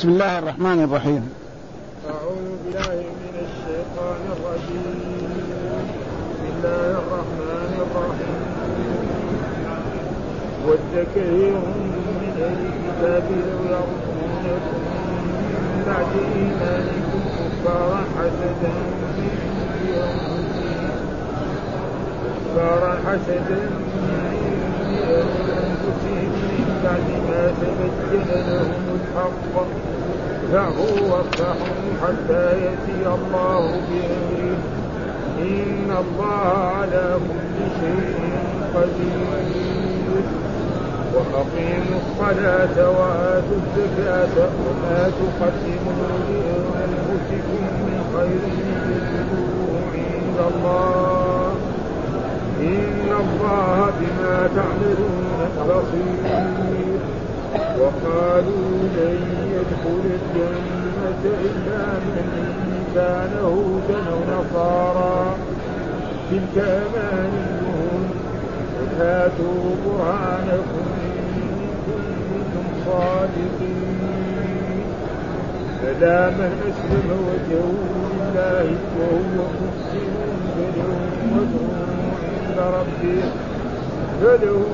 [0.00, 1.22] بسم الله الرحمن الرحيم.
[2.08, 4.96] أعوذ بالله من الشيطان الرجيم.
[6.32, 8.40] بسم الله الرحمن الرحيم.
[10.66, 11.52] ود كثير
[12.20, 13.26] من أهل الكتاب
[13.72, 13.84] لو
[14.48, 14.80] يرجونكم
[15.86, 18.72] بعد إيمانكم كفارا حسدا
[22.44, 23.62] كفارا حسدا
[25.08, 29.66] من من بعد ما تبين لهم الحق
[30.52, 34.58] فاعفوا واصفحوا حتى يأتي الله بأمره
[35.38, 36.48] إن الله
[36.78, 38.32] على كل شيء
[38.74, 40.22] قدير
[41.14, 48.40] وأقيموا الصلاة وآتوا الزكاة وما تقدموا لأنفسكم من خير
[48.84, 51.39] تجدوه عند الله
[52.60, 57.00] إن الله بما تعملون بصير.
[57.80, 59.18] وقالوا لن
[59.54, 62.28] يدخل الجنة إلا من
[62.94, 65.36] كان هودا أو نصارى.
[66.30, 68.04] تلك أمانيهم.
[68.98, 73.90] هاتوا برهانكم إن كنتم صادقين.
[75.82, 77.72] فلا من أسلم وجهه
[78.12, 80.12] لله وهو محسن
[80.54, 80.92] فله
[81.32, 81.89] عند
[82.60, 83.22] ربه
[84.20, 84.64] فله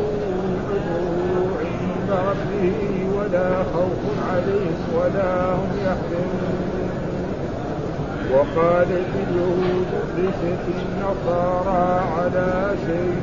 [1.60, 2.78] عند ربه
[3.16, 6.66] ولا خوف عليهم ولا هم يحزنون.
[8.32, 13.20] وقالت اليهود ليست النصارى على شيء.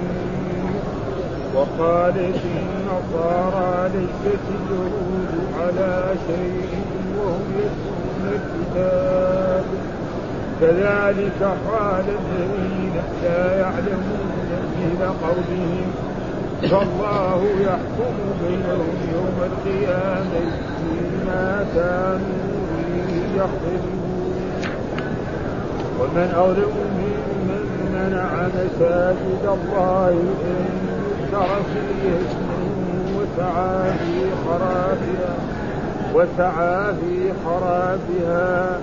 [1.55, 5.92] وقالت النصارى ليست اليهود على
[6.27, 6.72] شيء
[7.17, 9.64] وهم يتلون الكتاب.
[10.61, 14.33] كذلك قال الذين لا يعلمون
[14.84, 15.92] مثل قولهم
[16.62, 20.45] فالله يحكم بينهم يوم القيامة
[20.80, 22.44] فيما كانوا
[22.78, 24.04] فيه يختلفون.
[26.00, 32.64] ومن أظلم ممن منع مساجد الله أن يذكر فيه اسمه
[33.17, 34.15] وسعى في
[34.45, 35.33] خرابها
[36.15, 38.80] وسعى في خرابها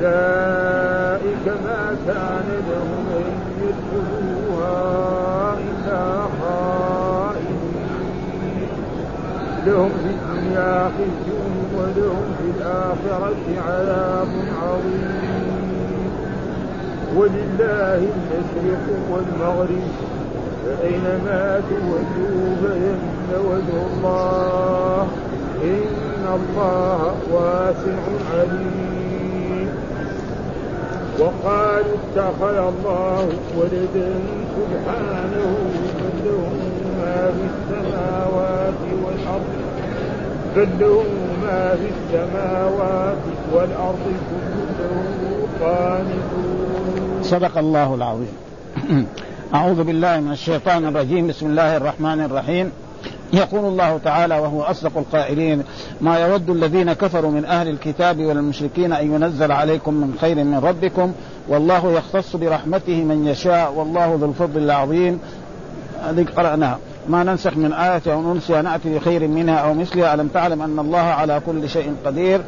[0.00, 3.26] أولئك ما كان لهم أن
[3.62, 4.07] يدخلوها
[6.40, 7.88] خائفين
[9.66, 11.30] لهم في الدنيا خزي
[11.78, 14.28] ولهم في الآخرة عذاب
[14.62, 16.10] عظيم.
[17.16, 19.88] ولله المشرق والمغرب
[20.64, 22.98] فأينما تولوا فإن
[23.32, 25.06] وجه الله.
[25.64, 27.98] إن الله واسع
[28.32, 29.68] عليم.
[31.18, 33.28] وقالوا اتخذ الله
[33.58, 34.14] ولدا
[34.72, 35.50] سبحانه
[36.24, 36.38] بل
[36.98, 39.52] ما في السماوات والأرض
[40.56, 40.68] بل
[41.42, 48.36] ما في السماوات والأرض كل له قانتون صدق الله العظيم.
[49.54, 51.26] أعوذ بالله من الشيطان الرجيم.
[51.26, 52.72] بسم الله الرحمن الرحيم.
[53.32, 55.62] يقول الله تعالى وهو أصدق القائلين
[56.00, 61.12] ما يود الذين كفروا من أهل الكتاب والمشركين أن ينزل عليكم من خير من ربكم
[61.48, 65.20] والله يختص برحمته من يشاء والله ذو الفضل العظيم.
[66.02, 66.78] هذه قرأناها.
[67.08, 70.98] ما ننسخ من آية أو ننسي نأتي بخير منها أو مثلها ألم تعلم أن الله
[70.98, 72.40] على كل شيء قدير؟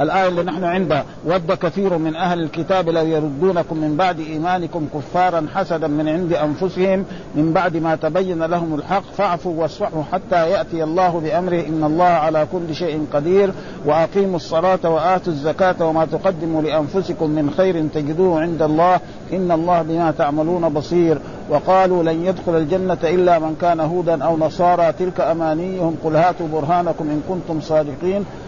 [0.00, 5.46] الآية اللي نحن عندها ود كثير من أهل الكتاب لو يردونكم من بعد إيمانكم كفارا
[5.54, 7.04] حسدا من عند أنفسهم
[7.34, 12.46] من بعد ما تبين لهم الحق فاعفوا واصفحوا حتى يأتي الله بأمره إن الله على
[12.52, 13.52] كل شيء قدير
[13.86, 19.00] وأقيموا الصلاة وآتوا الزكاة وما تقدموا لأنفسكم من خير تجدوه عند الله
[19.32, 24.92] إن الله بما تعملون بصير وقالوا لن يدخل الجنة إلا من كان هودا أو نصارى
[24.92, 28.24] تلك أمانيهم قل هاتوا برهانكم إن كنتم صادقين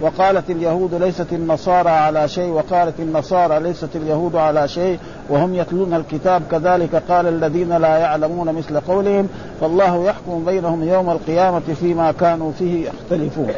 [0.00, 4.98] وقالت اليهود ليست النصارى على شيء وقالت النصارى ليست اليهود على شيء
[5.28, 9.28] وهم يتلون الكتاب كذلك قال الذين لا يعلمون مثل قولهم
[9.60, 13.50] فالله يحكم بينهم يوم القيامة فيما كانوا فيه يختلفون.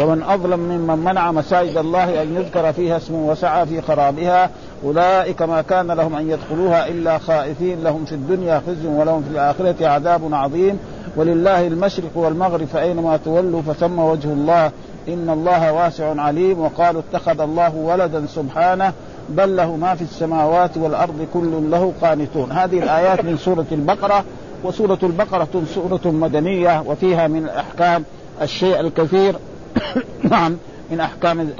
[0.00, 4.50] ومن أظلم ممن منع مساجد الله أن يذكر فيها اسمه وسعى في خرابها
[4.84, 9.86] أولئك ما كان لهم أن يدخلوها إلا خائفين لهم في الدنيا خزي ولهم في الآخرة
[9.86, 10.78] عذاب عظيم.
[11.16, 14.70] ولله المشرق والمغرب فأينما تولوا فثم وجه الله
[15.08, 18.92] إن الله واسع عليم وقالوا اتخذ الله ولدا سبحانه
[19.28, 22.52] بل له ما في السماوات والأرض كل له قانتون.
[22.52, 24.24] هذه الآيات من سورة البقرة
[24.64, 28.04] وسورة البقرة سورة مدنية وفيها من الأحكام
[28.42, 29.36] الشيء الكثير.
[30.30, 30.56] نعم
[30.90, 31.50] من أحكام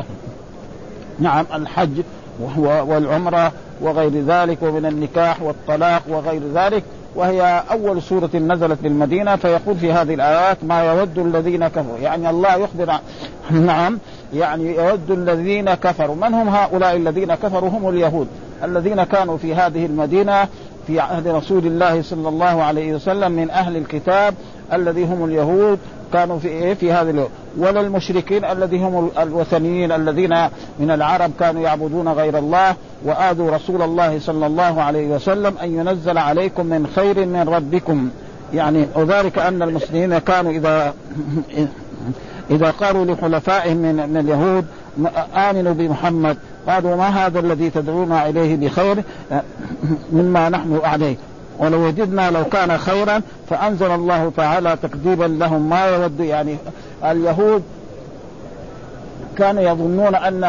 [1.18, 2.02] نعم الحج
[2.66, 6.82] والعمرة وغير ذلك ومن النكاح والطلاق وغير ذلك.
[7.14, 11.98] وهي أول سورة نزلت بالمدينة فيقول في هذه الآيات ما يود الذين كفروا.
[11.98, 12.98] يعني الله يخبر
[13.50, 13.98] نعم
[14.34, 16.16] يعني يود الذين كفروا.
[16.16, 18.28] من هم هؤلاء الذين كفروا؟ هم اليهود.
[18.64, 20.48] الذين كانوا في هذه المدينة
[20.86, 24.34] في عهد رسول الله صلى الله عليه وسلم من أهل الكتاب
[24.72, 25.78] الذي هم اليهود.
[26.14, 27.28] كانوا في إيه؟ في هذه اليوم
[27.58, 32.74] ولا المشركين الذي هم الوثنيين الذين من العرب كانوا يعبدون غير الله
[33.04, 38.08] وآذوا رسول الله صلى الله عليه وسلم أن ينزل عليكم من خير من ربكم.
[38.54, 40.94] يعني وذلك أن المسلمين كانوا إذا
[42.54, 44.64] إذا قالوا لحلفائهم من, من اليهود
[45.36, 46.36] آمنوا بمحمد
[46.68, 49.02] قالوا ما هذا الذي تدعونا إليه بخير؟
[50.12, 51.16] مما نحن عليه.
[51.58, 53.20] ولو وجدنا لو كان خيرا
[53.50, 56.56] فأنزل الله تعالى تكذيبا لهم ما يود يعني
[57.04, 57.62] اليهود
[59.38, 60.40] كانوا يظنون أن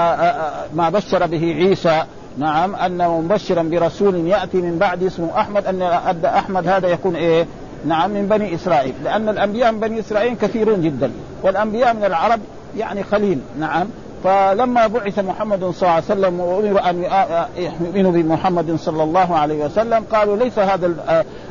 [0.73, 2.03] ما بشر به عيسى
[2.37, 5.81] نعم انه مبشرا برسول يأتي من بعد اسمه أحمد أن
[6.25, 7.45] أحمد هذا يكون إيه؟
[7.85, 11.11] نعم من بني إسرائيل لأن الأنبياء من بني إسرائيل كثيرون جدا
[11.43, 12.39] والأنبياء من العرب
[12.77, 13.87] يعني قليل نعم
[14.25, 17.03] فلما بعث محمد صلى الله عليه وسلم وأمر أن
[17.57, 20.93] يؤمنوا بمحمد صلى الله عليه وسلم قالوا ليس هذا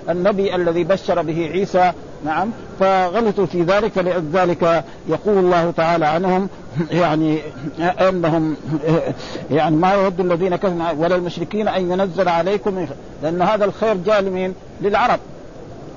[0.08, 1.92] النبي الذي بشر به عيسى
[2.24, 2.50] نعم
[2.80, 6.48] فغلطوا في ذلك فلذلك يقول الله تعالى عنهم
[6.90, 7.38] يعني
[7.80, 8.56] أنهم
[9.50, 12.86] يعني ما يود الذين كفروا ولا المشركين أن ينزل عليكم
[13.22, 15.18] لأن هذا الخير جاء لمين؟ للعرب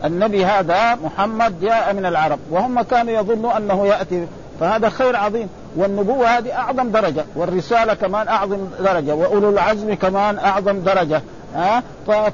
[0.06, 4.28] النبي هذا محمد جاء من العرب وهم كانوا يظنوا أنه يأتي
[4.60, 5.50] فهذا خير عظيم.
[5.76, 11.22] والنبوة هذه أعظم درجة والرسالة كمان أعظم درجة وأولو العزم كمان أعظم درجة
[11.56, 11.84] ها؟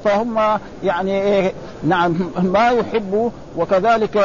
[0.04, 4.16] فهم يعني إيه نعم ما يحبوا وكذلك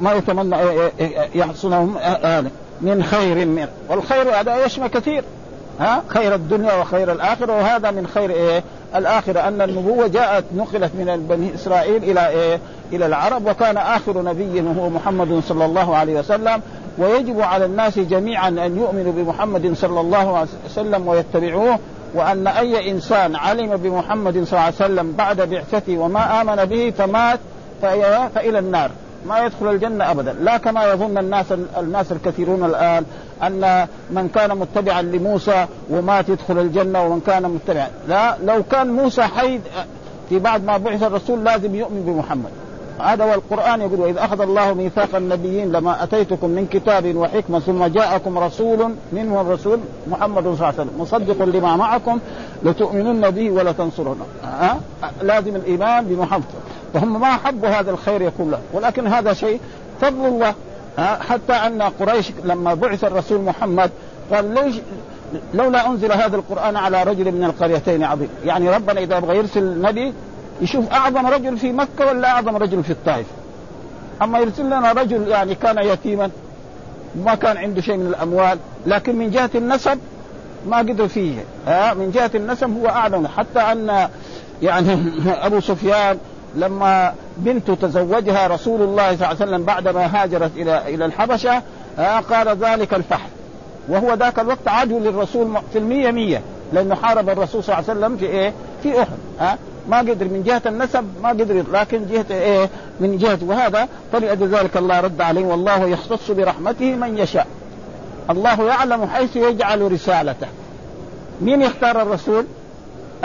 [0.00, 1.96] ما يتمنى إيه، إيه، يحصلهم
[2.80, 3.66] من خير من.
[3.88, 5.24] والخير هذا يشمل كثير
[5.80, 8.62] ها؟ خير الدنيا وخير الآخرة وهذا من خير إيه
[8.96, 12.60] الآخرة أن النبوة جاءت نقلت من بني إسرائيل إلى إيه
[12.92, 16.62] إلى العرب وكان آخر نبي هو محمد صلى الله عليه وسلم
[16.98, 21.78] ويجب على الناس جميعا أن يؤمنوا بمحمد صلى الله عليه وسلم ويتبعوه
[22.14, 27.40] وأن أي إنسان علم بمحمد صلى الله عليه وسلم بعد بعثته وما آمن به فمات
[28.34, 28.90] فإلى النار
[29.26, 30.32] ما يدخل الجنة ابدا.
[30.32, 31.46] لا كما يظن الناس
[31.78, 33.04] الناس الكثيرون الآن
[33.42, 37.88] أن من كان متبعا لموسى ومات يدخل الجنة ومن كان متبعا.
[38.08, 39.60] لا لو كان موسى حي
[40.28, 42.50] في بعد ما بعث الرسول لازم يؤمن بمحمد.
[43.00, 48.38] هذا والقرآن يقول وإذ أخذ الله ميثاق النبيين لما أتيتكم من كتاب وحكمة ثم جاءكم
[48.38, 52.18] رسول منه الرسول محمد صلى الله عليه وسلم مصدق لما معكم
[52.62, 54.76] لتؤمنن به ولا تنصرونه أه؟
[55.22, 56.44] لازم الإيمان بمحمد
[56.94, 58.58] فهم ما حبوا هذا الخير يكون له.
[58.72, 59.60] ولكن هذا شيء
[60.00, 60.54] فضل الله.
[60.98, 63.90] أه؟ حتى أن قريش لما بعث الرسول محمد
[64.32, 64.76] قال ليش
[65.54, 68.28] لولا أنزل هذا القرآن على رجل من القريتين عظيم.
[68.44, 70.12] يعني ربنا إذا يبغى يرسل نبي
[70.60, 73.26] يشوف أعظم رجل في مكة ولا أعظم رجل في الطائف.
[74.22, 76.30] أما يرسل لنا رجل يعني كان يتيما
[77.24, 79.98] ما كان عنده شيء من الأموال لكن من جهة النسب
[80.68, 81.44] ما قدر فيه.
[81.66, 84.08] ها من جهة النسب هو اعظم حتى أن
[84.62, 84.98] يعني
[85.46, 86.18] أبو سفيان
[86.54, 91.62] لما بنته تزوجها رسول الله صلى الله عليه وسلم بعدما هاجرت إلى إلى الحبشة
[92.30, 93.28] قال ذلك الفحل
[93.88, 96.42] وهو ذاك الوقت عدو للرسول في المية مية
[96.72, 98.52] لأنه حارب الرسول صلى الله عليه وسلم في إيه؟
[98.82, 99.58] في أحد ها.
[99.88, 102.68] ما قدر من جهة النسب ما قدر لكن جهة إيه؟
[103.00, 107.46] من جهة وهذا فلأجل ذلك الله رد عليه والله يختص برحمته من يشاء.
[108.30, 110.46] الله يعلم حيث يجعل رسالته.
[111.40, 112.44] مين يختار الرسول؟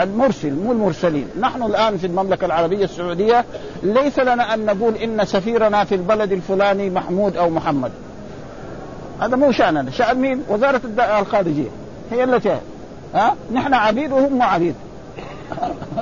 [0.00, 1.28] المرسل مو المرسلين.
[1.40, 3.44] نحن الآن في المملكة العربية السعودية
[3.82, 7.92] ليس لنا أن نقول إن سفيرنا في البلد الفلاني محمود أو محمد.
[9.20, 9.90] هذا مو شأننا.
[9.90, 10.80] شأن مين؟ وزارة
[11.20, 11.68] الخارجية.
[12.10, 12.58] هي التي
[13.14, 14.74] ها؟ نحن عبيد وهم عبيد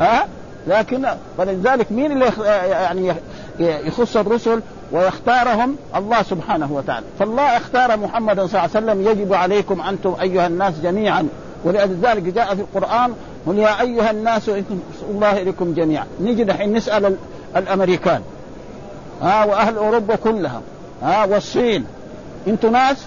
[0.00, 0.26] ها؟
[0.66, 1.06] لكن
[1.38, 2.32] فلذلك مين اللي
[2.70, 3.14] يعني
[3.60, 4.60] يخص الرسل
[4.92, 7.06] ويختارهم؟ الله سبحانه وتعالى.
[7.18, 9.08] فالله اختار محمدا صلى الله عليه وسلم.
[9.08, 11.28] يجب عليكم أنتم أيها الناس جميعا.
[11.64, 13.14] ولذلك جاء في القرآن
[13.46, 14.50] قل يا أيها الناس
[15.10, 16.06] الله إليكم جميعا.
[16.20, 17.16] نجي دحين نسأل
[17.56, 18.20] الأمريكان.
[19.22, 20.60] ها؟ وأهل أوروبا كلها.
[21.02, 21.86] ها؟ والصين.
[22.46, 23.06] أنتم ناس؟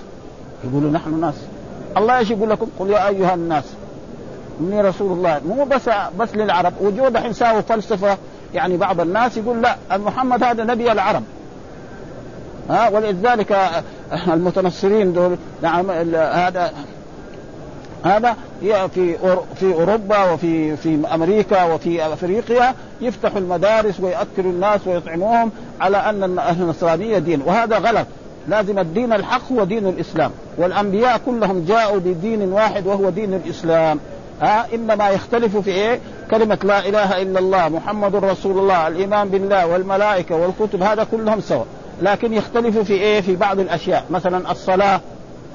[0.63, 1.35] يقولوا نحن ناس.
[1.97, 2.67] الله إيش يقول لكم.
[2.79, 3.63] قل يا أيها الناس.
[4.59, 5.41] من رسول الله.
[5.47, 5.89] مو بس
[6.19, 6.73] بس للعرب.
[6.81, 8.17] وجود حساب فلسفه
[8.53, 11.23] يعني بعض الناس يقول لا محمد هذا نبي العرب.
[12.69, 13.57] ها ولذلك
[14.27, 16.73] المتنصرين دول نعم هذا
[18.03, 19.17] هذا في
[19.55, 25.51] في أوروبا وفي في أمريكا وفي أفريقيا يفتحوا المدارس ويأكلوا الناس ويطعموهم
[25.81, 27.41] على أن النصرانية دين.
[27.45, 28.07] وهذا غلط.
[28.47, 30.31] لازم الدين الحق هو دين الإسلام.
[30.57, 33.99] والأنبياء كلهم جاءوا بدين واحد وهو دين الإسلام.
[34.41, 35.99] ها انما يختلف في إيه؟
[36.31, 41.65] كلمه لا اله الا الله محمد رسول الله الايمان بالله والملائكه والكتب هذا كلهم سواء
[42.01, 45.01] لكن يختلف في إيه؟ في بعض الاشياء مثلا الصلاه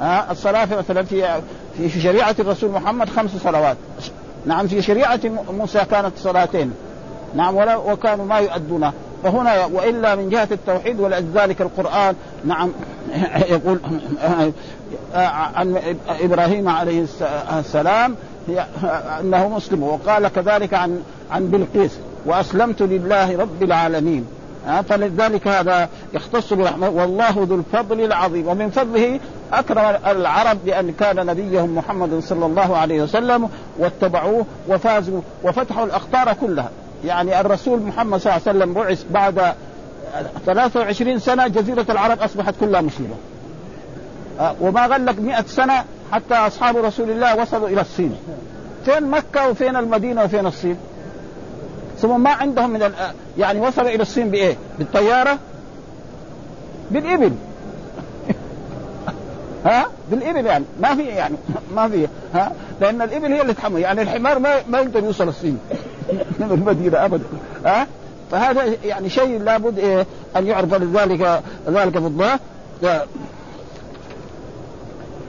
[0.00, 1.40] ها الصلاه في مثلا في
[1.78, 3.76] في شريعه الرسول محمد خمس صلوات
[4.46, 6.72] نعم في شريعه موسى كانت صلاتين
[7.34, 8.92] نعم ولا وكانوا ما يؤدونها
[9.24, 12.14] فهنا والا من جهه التوحيد ولذلك القران
[12.44, 12.72] نعم
[13.48, 13.80] يقول
[15.54, 15.76] عن
[16.08, 17.04] إبراهيم عليه
[17.58, 18.16] السلام
[19.20, 24.26] أنه مسلم وقال كذلك عن عن بلقيس وأسلمت لله رب العالمين.
[24.88, 29.20] فلذلك هذا يختص برحمه والله ذو الفضل العظيم ومن فضله
[29.52, 33.48] أكرم العرب بأن كان نبيهم محمد صلى الله عليه وسلم
[33.78, 36.70] واتبعوه وفازوا وفتحوا الاخطار كلها.
[37.04, 39.54] يعني الرسول محمد صلى الله عليه وسلم بعث بعد
[40.46, 43.14] 23 سنة جزيرة العرب أصبحت كلها مسلمة.
[44.40, 48.16] أه، وما غلق 100 سنة حتى أصحاب رسول الله وصلوا إلى الصين.
[48.84, 50.76] فين مكة وفين المدينة وفين الصين؟
[51.99, 52.92] ثم ما عندهم من
[53.38, 55.38] يعني وصلوا إلى الصين بإيه؟ بالطيارة؟
[56.90, 57.32] بالإبل.
[59.66, 60.64] ها؟ بالإبل يعني.
[60.80, 61.37] ما في يعني.
[61.76, 62.08] ما في.
[62.34, 63.80] ها؟ لأن الإبل هي اللي تحمل.
[63.80, 65.58] يعني الحمار ما ما يقدر يوصل الصين.
[66.40, 67.25] من المدينة ابدا.
[67.64, 67.87] ها؟
[68.30, 70.06] فهذا يعني شيء لابد إيه؟
[70.37, 72.38] أن يعرف لذلك ذلك في الله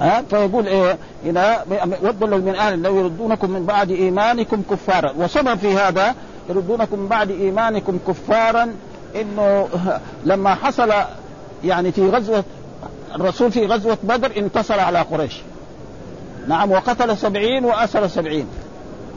[0.02, 1.66] ها؟ فيقول إيه؟ إذا
[2.02, 5.14] ود أهل لو يردونكم من بعد ايمانكم كفارا.
[5.18, 6.16] وسبب في هذا
[6.50, 8.74] يردونكم من بعد ايمانكم كفارا
[9.22, 9.68] انه
[10.26, 10.94] لما حصل
[11.64, 12.44] يعني في غزوة
[13.16, 15.42] الرسول في غزوة بدر انتصر على قريش.
[16.48, 18.48] نعم وقتل سبعين وأسر سبعين.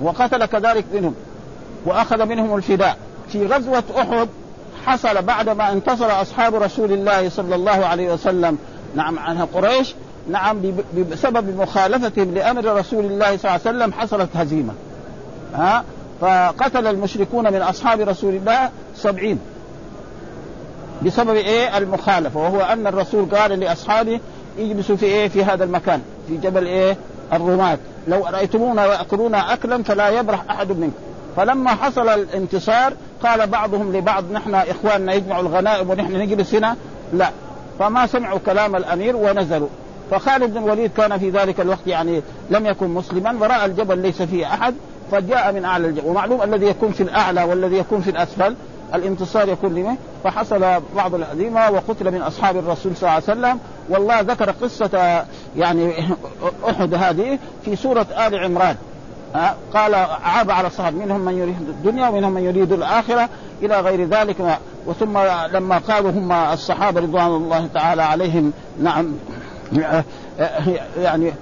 [0.03, 1.15] وقتل كذلك منهم.
[1.87, 2.97] وأخذ منهم الفداء.
[3.29, 4.29] في غزوة أحد
[4.87, 8.59] حصل بعد ما انتصر أصحاب رسول الله صلى الله عليه وسلم.
[8.95, 9.95] نعم عنها قريش.
[10.29, 10.63] نعم
[11.11, 14.73] بسبب مخالفتهم لأمر رسول الله صلى الله عليه وسلم حصلت هزيمة.
[15.55, 15.85] ها؟
[16.21, 19.39] فقتل المشركون من أصحاب رسول الله سبعين.
[21.03, 22.41] بسبب إيه؟ المخالفة.
[22.41, 24.21] وهو أن الرسول قال لأصحابه
[24.59, 26.97] اجلسوا في إيه؟ في هذا المكان في جبل إيه؟
[27.33, 30.99] الرماة لو رأيتمونا ياكلون أكلا فلا يبرح أحد منكم.
[31.37, 32.93] فلما حصل الانتصار
[33.23, 36.77] قال بعضهم لبعض نحن إخواننا يجمعوا الغنائم ونحن نجلس هنا.
[37.13, 37.31] لا.
[37.79, 39.69] فما سمعوا كلام الأمير ونزلوا.
[40.11, 44.47] فخالد بن الوليد كان في ذلك الوقت يعني لم يكن مسلما ورأى الجبل ليس فيه
[44.47, 44.75] أحد
[45.13, 46.07] فجاء من أعلى الجبل.
[46.07, 48.55] ومعلوم الذي يكون في الأعلى والذي يكون في الأسفل
[48.95, 50.61] الانتصار يكون لمن فحصل
[50.97, 53.59] بعض الهزيمه وقتل من أصحاب الرسول صلى الله عليه وسلم.
[53.89, 55.25] والله ذكر قصة
[55.57, 55.93] يعني
[56.71, 58.77] أحد هذه في سورة آل عمران.
[59.75, 63.29] قال عاب على الصحابة منهم من يريد الدنيا ومنهم من يريد الآخرة
[63.63, 64.59] إلى غير ذلك.
[64.87, 65.19] وثم
[65.53, 69.15] لما قالوا هم الصحابة رضوان الله تعالى عليهم نعم.
[70.99, 71.33] يعني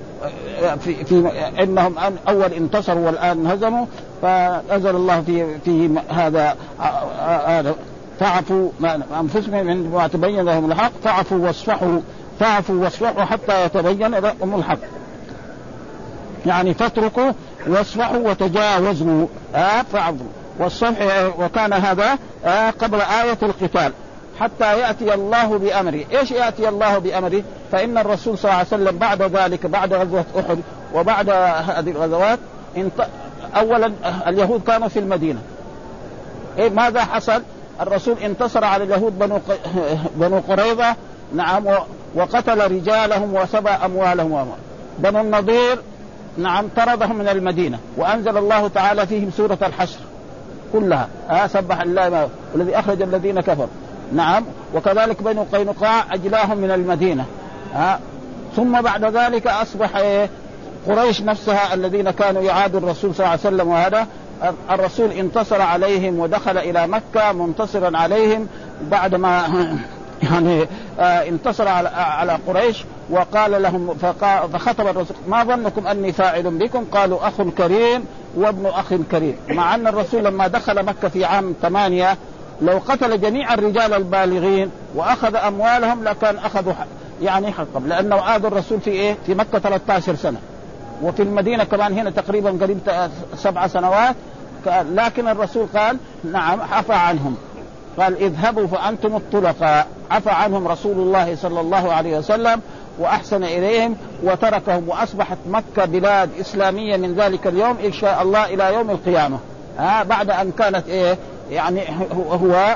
[0.80, 1.30] في, في
[1.62, 1.94] إنهم
[2.28, 3.86] أول انتصروا والآن هزموا
[4.22, 6.56] فأنزل الله في في هذا
[7.46, 7.74] هذا
[8.20, 8.70] فاعفوا
[9.20, 12.00] أنفسهم عندما تبين لهم الحق فاعفوا واصفحوا
[12.40, 14.78] فاعفوا واصفحوا حتى يتبين لهم الحق.
[16.46, 17.32] يعني فاتركوا
[17.66, 20.26] واصفحوا وتجاوزوا آه فاعفوا
[20.58, 23.92] والصفح وكان هذا آه قبل آية القتال.
[24.40, 26.04] حتى يأتي الله بأمره.
[26.12, 30.58] إيش يأتي الله بأمره؟ فإن الرسول صلى الله عليه وسلم بعد ذلك بعد غزوة أحد
[30.94, 32.38] وبعد هذه الغزوات
[32.76, 33.06] انت...
[33.56, 33.92] أولا
[34.26, 35.40] اليهود كانوا في المدينة.
[36.58, 37.42] إيه ماذا حصل؟
[37.80, 39.40] الرسول انتصر على اليهود بنو,
[40.20, 40.94] بنو قريظة.
[41.34, 41.64] نعم
[42.14, 44.48] وقتل رجالهم وسبى أموالهم.
[44.98, 45.78] بنو النضير
[46.38, 47.78] نعم طردهم من المدينة.
[47.96, 49.98] وأنزل الله تعالى فيهم سورة الحشر
[50.72, 51.08] كلها.
[51.30, 53.85] آه سبح الله والذي أخرج الذين كفروا.
[54.12, 54.44] نعم.
[54.74, 57.24] وكذلك بنو قينقاع أجلاهم من المدينة.
[57.74, 57.98] آه.
[58.56, 60.30] ثم بعد ذلك أصبح إيه
[60.86, 64.06] قريش نفسها الذين كانوا يعادوا الرسول صلى الله عليه وسلم وهذا
[64.70, 68.48] الرسول انتصر عليهم ودخل إلى مكة منتصرا عليهم
[68.90, 69.42] بعدما
[70.30, 70.66] يعني
[71.00, 73.94] آه انتصر على, على قريش وقال لهم
[74.52, 78.04] فخطب الرسول ما ظنكم أني فاعل بكم؟ قالوا أخ كريم
[78.36, 79.36] وابن أخ كريم.
[79.48, 82.16] مع أن الرسول لما دخل مكة في عام ثمانية
[82.62, 86.72] لو قتل جميع الرجال البالغين وأخذ أموالهم لكان أخذوا
[87.22, 87.86] يعني حقهم.
[87.88, 90.38] لأنه آذوا الرسول في إيه؟ في مكة 13 سنة.
[91.02, 92.78] وفي المدينة كمان هنا تقريبا قريب
[93.36, 94.16] سبع سنوات.
[94.66, 95.96] لكن الرسول قال
[96.32, 97.36] نعم عفى عنهم.
[97.98, 99.86] قال اذهبوا فأنتم الطلقاء.
[100.10, 102.60] عفى عنهم رسول الله صلى الله عليه وسلم
[102.98, 108.90] وأحسن إليهم وتركهم وأصبحت مكة بلاد إسلامية من ذلك اليوم إن شاء الله إلى يوم
[108.90, 109.38] القيامة.
[109.78, 111.18] ها بعد أن كانت إيه؟
[111.50, 111.80] يعني
[112.30, 112.74] هو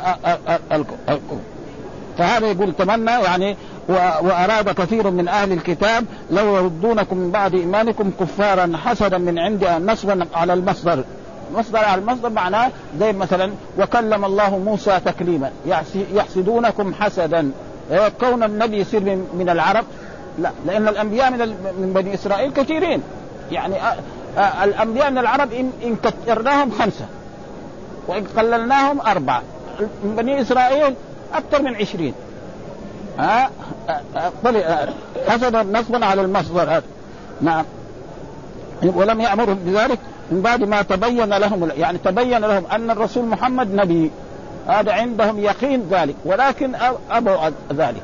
[2.18, 3.56] فهذا يقول تمنى يعني
[3.88, 10.26] وأراد كثير من أهل الكتاب لو يردونكم من بعد إيمانكم كفارا حسدا من عند نصبا
[10.34, 11.04] على المصدر.
[11.54, 15.50] مصدر على المصدر معناه زي مثلا وكلم الله موسى تكليما.
[16.14, 17.50] يحسدونكم حسدا.
[17.90, 19.00] إيه، كون النبي يصير
[19.34, 19.84] من, العرب.
[20.38, 21.38] لا لأن الأنبياء من
[21.80, 23.02] من بني إسرائيل كثيرين.
[23.52, 23.74] يعني
[24.64, 25.48] الأنبياء من العرب
[25.84, 27.04] إن كثرناهم خمسة.
[28.09, 29.42] وإن قللناهم أربعة.
[29.80, 30.95] من بني إسرائيل
[31.35, 32.14] أكثر من عشرين.
[33.19, 33.50] ها
[35.28, 36.83] حسب نصبا على المصدر هذا.
[37.40, 37.64] نعم.
[38.83, 39.99] ولم يأمرهم بذلك.
[40.30, 44.11] من بعد ما تبين لهم يعني تبين لهم أن الرسول محمد نبي.
[44.66, 46.14] هذا عندهم يقين ذلك.
[46.25, 46.75] ولكن
[47.11, 48.02] أبوا ذلك.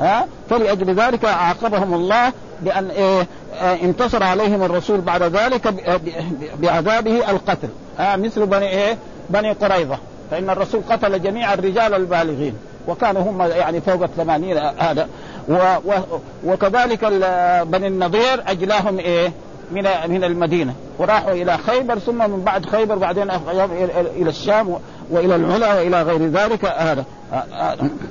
[0.00, 3.26] ها فلأجل ذلك عاقبهم الله بأن إيه
[3.60, 5.74] آه، انتصر عليهم الرسول بعد ذلك
[6.58, 7.68] بعذابه القتل.
[7.98, 8.96] ها مثل بني إيه
[9.30, 9.98] بني قريظة
[10.30, 12.54] فإن الرسول قتل جميع الرجال البالغين
[12.88, 15.08] وكانوا هم يعني فوق الثمانين هذا
[15.48, 15.92] و و
[16.44, 17.04] وكذلك
[17.66, 19.32] بني النضير أجلاهم إيه؟
[19.72, 23.30] من من المدينة وراحوا إلى خيبر ثم من بعد خيبر بعدين
[24.16, 24.76] إلى الشام
[25.10, 27.04] وإلى العلا وإلى غير ذلك هذا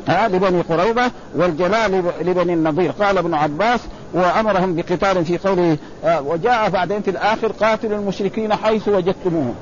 [0.07, 2.91] هذا لبني قريظة والجلال لبني النضير.
[2.91, 3.79] قال ابن عباس
[4.13, 9.55] وأمرهم بقتال في قوله وجاء بعدين في الآخر قاتل المشركين حيث وجدتموهم.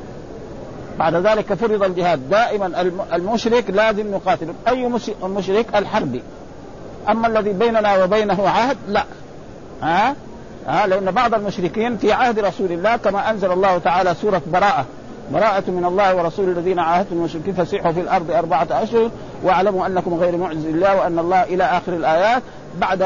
[1.00, 2.29] بعد ذلك فرض الجهاد.
[2.29, 2.82] دائما
[3.13, 4.88] المشرك لازم نقاتل أي
[5.24, 6.22] مشرك الحربي.
[7.10, 9.03] أما الذي بيننا وبينه عهد لا.
[9.82, 10.15] ها؟
[10.68, 14.86] ها؟ لأن بعض المشركين في عهد رسول الله كما أنزل الله تعالى سورة براءة.
[15.34, 19.10] براءة من الله ورسول الذين عاهدتم المشركين فسيحوا في الأرض أربعة أشهر.
[19.44, 22.44] واعلموا أنكم غير معجز الله وأن الله إلى آخر الآيات.
[22.77, 23.00] بعد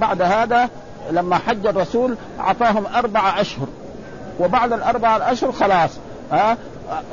[0.00, 0.68] بعد هذا
[1.10, 3.66] لما حج الرسول أعطاهم أربعة أشهر.
[4.40, 5.90] وبعد الأربعة أشهر خلاص.
[6.32, 6.56] ها؟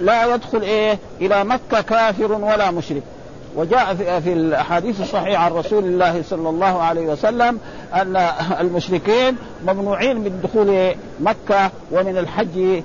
[0.02, 3.04] لا يدخل إيه إلى مكة كافر ولا مشرك.
[3.56, 7.60] وجاء في الاحاديث الصحيحه عن رسول الله صلى الله عليه وسلم
[7.94, 8.16] أن
[8.60, 9.36] المشركين
[9.68, 12.84] ممنوعين من دخول مكة ومن الحج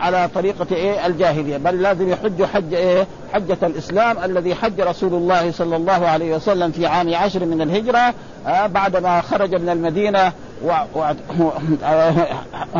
[0.00, 1.56] على طريقة إيه الجاهلية.
[1.56, 6.70] بل لازم يحجوا حج إيه حجة الإسلام الذي حج رسول الله صلى الله عليه وسلم
[6.72, 8.14] في عام عشر من الهجرة
[8.46, 10.32] آه بعدما خرج من المدينة
[10.64, 10.72] و...
[10.94, 11.04] و...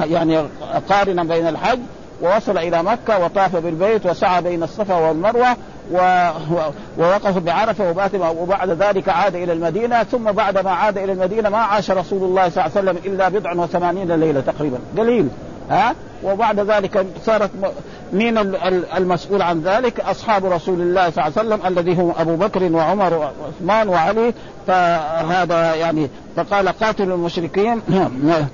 [0.04, 0.38] يعني
[0.88, 1.78] قارنا بين الحج
[2.22, 5.56] ووصل إلى مكة وطاف بالبيت وسعى بين الصفا والمروة
[5.92, 6.28] و...
[6.98, 10.02] ووقف بعرفة وبات وبعد ذلك عاد إلى المدينة.
[10.02, 13.28] ثم بعد ما عاد إلى المدينة ما عاش رسول الله صلى الله عليه وسلم إلا
[13.28, 14.78] بضع وثمانين ليلة تقريبا.
[14.98, 15.28] قليل.
[15.70, 17.50] ها؟ وبعد ذلك صارت
[18.12, 18.38] مين
[18.96, 23.14] المسؤول عن ذلك؟ أصحاب رسول الله صلى الله عليه وسلم الذي هم أبو بكر وعمر
[23.14, 24.34] وعثمان وعلي.
[24.66, 27.82] فهذا يعني فقال قاتلوا المشركين.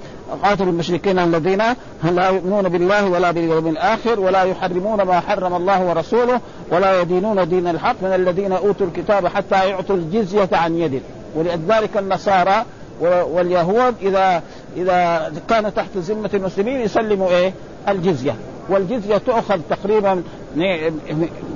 [0.43, 1.63] قاتلوا المشركين الذين
[2.05, 7.69] لا يؤمنون بالله ولا باليوم الآخر ولا يحرمون ما حرم الله ورسوله ولا يدينون دين
[7.69, 11.03] الحق من الذين أوتوا الكتاب حتى يعطوا الجزية عن يد.
[11.35, 12.65] ولذلك النصارى
[13.03, 14.43] واليهود اذا
[14.77, 17.53] إذا كانوا تحت ذمة المسلمين يسلموا إيه؟
[17.89, 18.35] الجزية.
[18.69, 20.23] والجزية تؤخذ تقريبا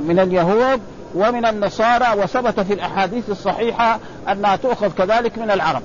[0.07, 0.81] من اليهود
[1.14, 3.98] ومن النصارى وثبت في الأحاديث الصحيحة
[4.33, 5.83] أنها تؤخذ كذلك من العرب.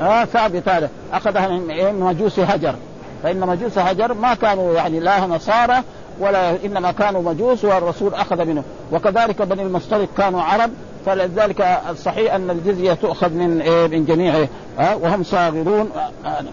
[0.00, 2.74] آه ثابت هذا أخذها من؟ مجوس هجر.
[3.22, 5.82] فإن مجوس هجر ما كانوا يعني لا نصارى
[6.20, 10.70] ولا إنما كانوا مجوس والرسول أخذ منهم وكذلك بني المصطلق كانوا عرب
[11.06, 14.46] فلذلك الصحيح أن الجزية تؤخذ من إيه من جميع
[14.78, 15.90] آه وهم صاغرون
[16.24, 16.44] آه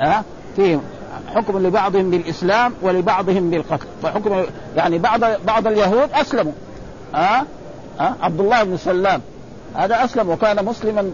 [0.00, 0.22] آه
[0.56, 0.78] في
[1.34, 3.86] حكم لبعضهم بالإسلام ولبعضهم بالقتل.
[4.02, 4.44] فحكم
[4.76, 6.52] يعني بعض بعض اليهود أسلموا.
[7.14, 7.42] آه
[8.00, 9.20] آه عبد الله بن سلام.
[9.74, 11.10] هذا أسلم وكان مسلما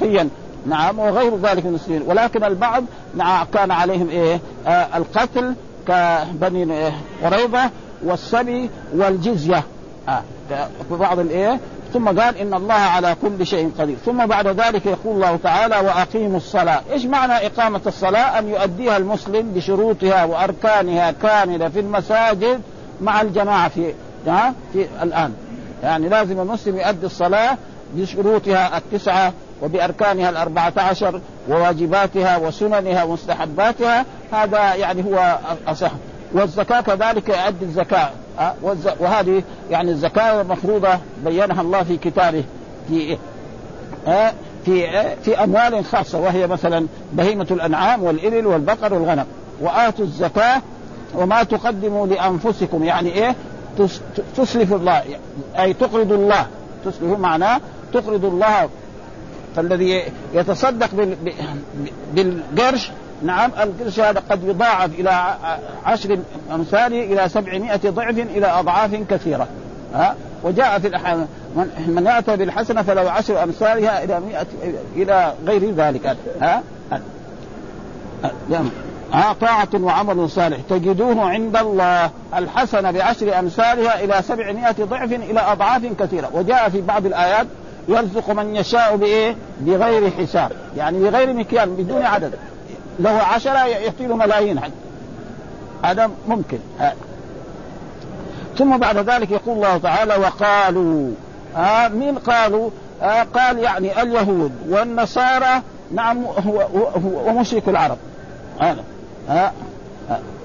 [0.00, 0.28] حقيا
[0.66, 5.54] نعم وغير ذلك من المسلمين ولكن البعض نعم كان عليهم إيه آه القتل
[5.88, 6.92] كبني
[7.24, 7.70] قريظة
[8.04, 9.62] والسبي والجزية.
[10.08, 10.22] آه
[10.90, 11.60] بعض الإيه
[11.92, 13.96] ثم قال إن الله على كل شيء قدير.
[14.06, 16.80] ثم بعد ذلك يقول الله تعالى وأقيموا الصلاة.
[16.92, 22.60] إيش معنى إقامة الصلاة؟ أن يؤديها المسلم بشروطها وأركانها كاملة في المساجد
[23.00, 23.94] مع الجماعة في
[24.26, 25.32] ها في الآن.
[25.82, 27.56] يعني لازم المسلم يؤدي الصلاة
[27.94, 35.90] بشروطها التسعة وبأركانها الأربعة عشر وواجباتها وسننها ومستحباتها هذا يعني هو أصح
[36.32, 38.10] والزكاة كذلك يؤدي الزكاة.
[39.00, 40.88] وهذه يعني الزكاة مفروضة
[41.24, 42.44] بينها الله في كتابه
[42.88, 43.18] في
[44.64, 44.86] في
[45.22, 49.26] في أموال خاصة وهي مثلا بهيمة الأنعام والإبل والبقر والغنم.
[49.60, 50.62] وآتوا الزكاة
[51.14, 53.34] وما تقدموا لأنفسكم يعني إيه؟
[54.36, 55.02] تسلف الله
[55.58, 56.46] أي تقرض الله.
[56.84, 57.60] تسلف معناه
[57.92, 58.68] تقرض الله
[59.58, 60.02] فالذي
[60.34, 60.88] يتصدق
[62.14, 62.90] بالقرش
[63.22, 65.34] نعم القرش هذا قد يضاعف إلى
[65.84, 66.18] عشر
[66.54, 69.48] أمثاله إلى سبعمائة ضعف إلى أضعاف كثيرة.
[69.94, 71.26] ها؟ وجاء في الأحاديث
[71.86, 74.46] من يأتى بالحسنة فلو عشر أمثالها إلى مئة
[74.96, 76.16] إلى غير ذلك.
[76.40, 76.62] ها؟
[79.12, 82.10] ها طاعة وعمل صالح تجدوه عند الله.
[82.36, 86.30] الحسنة بعشر أمثالها إلى سبعمائة ضعف إلى أضعاف كثيرة.
[86.32, 87.46] وجاء في بعض الآيات
[87.88, 90.52] يرزق من يشاء بإيه؟ بغير حساب.
[90.76, 92.32] يعني بغير مكيال بدون عدد.
[93.00, 94.60] له عشرة يعطي له ملايين.
[94.60, 94.72] حتى
[95.84, 96.58] هذا ممكن.
[98.58, 101.10] ثم بعد ذلك يقول الله تعالى وقالوا
[101.56, 102.70] آه مين قالوا؟
[103.02, 105.62] آه قال يعني اليهود والنصارى.
[105.94, 106.24] نعم
[107.04, 107.98] ومشرك العرب.
[108.60, 108.84] هذا
[109.28, 109.32] آه.
[109.32, 109.52] آه.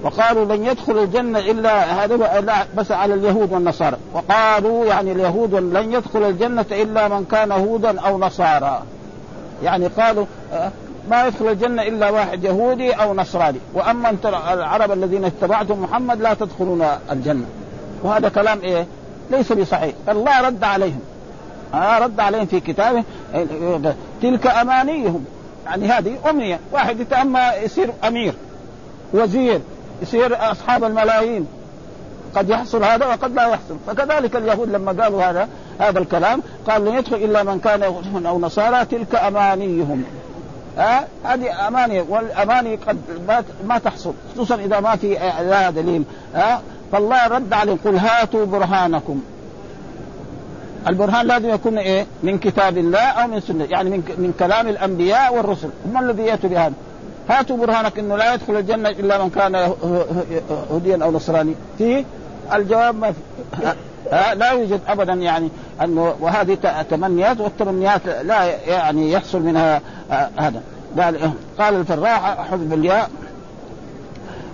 [0.03, 3.97] وقالوا لن يدخل الجنة إلا هذا بس على اليهود والنصارى.
[4.13, 8.83] وقالوا يعني اليهود لن يدخل الجنة إلا من كان هودا أو نصارى.
[9.63, 10.71] يعني قالوا آه
[11.09, 13.59] ما يدخل الجنة إلا واحد يهودي أو نصراني.
[13.73, 17.45] وأما أنت العرب الذين اتبعتم محمد لا تدخلون الجنة.
[18.03, 18.85] وهذا كلام إيه؟
[19.31, 19.93] ليس بصحيح.
[20.09, 20.99] الله رد عليهم.
[21.73, 23.03] آه رد عليهم في كتابه.
[24.21, 25.25] تلك أمانيهم.
[25.65, 26.59] يعني هذه أمنية.
[26.71, 28.33] واحد يتأمى يصير أمير
[29.13, 29.61] وزير.
[30.01, 31.47] يصير أصحاب الملايين.
[32.35, 33.77] قد يحصل هذا وقد لا يحصل.
[33.87, 35.47] فكذلك اليهود لما قالوا هذا
[35.79, 40.03] هذا الكلام قال لن يدخل إلا من كان يهود أو نصارى تلك أمانيهم.
[40.77, 42.97] ها؟ هذه أماني والأماني قد
[43.65, 46.03] ما تحصل خصوصا إذا ما في لها دليل.
[46.35, 49.21] ها؟ فالله رد عليهم قل هاتوا برهانكم.
[50.87, 55.35] البرهان لازم يكون إيه؟ من كتاب الله أو من سنة يعني من من كلام الأنبياء
[55.35, 55.69] والرسل.
[55.85, 56.73] هم الذي يأتوا بهذا.
[57.29, 59.55] هاتوا برهانك إنه لا يدخل الجنة إلا من كان
[60.71, 62.05] هديا أو نصراني في
[62.53, 63.17] الجواب ما في
[64.11, 65.49] لا يوجد ابدا يعني
[65.81, 69.81] أنه وهذه تمنيات والتمنيات لا يعني يحصل منها
[70.37, 70.61] هذا.
[70.99, 73.09] قال قال الفراح حذف الياء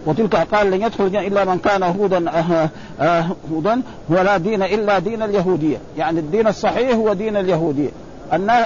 [0.05, 2.69] وتلك قال لن يدخل الجنة إلا من كان هودا آه
[3.01, 5.77] آه هودا ولا دين إلا دين اليهودية.
[5.97, 7.89] يعني الدين الصحيح هو دين اليهودية.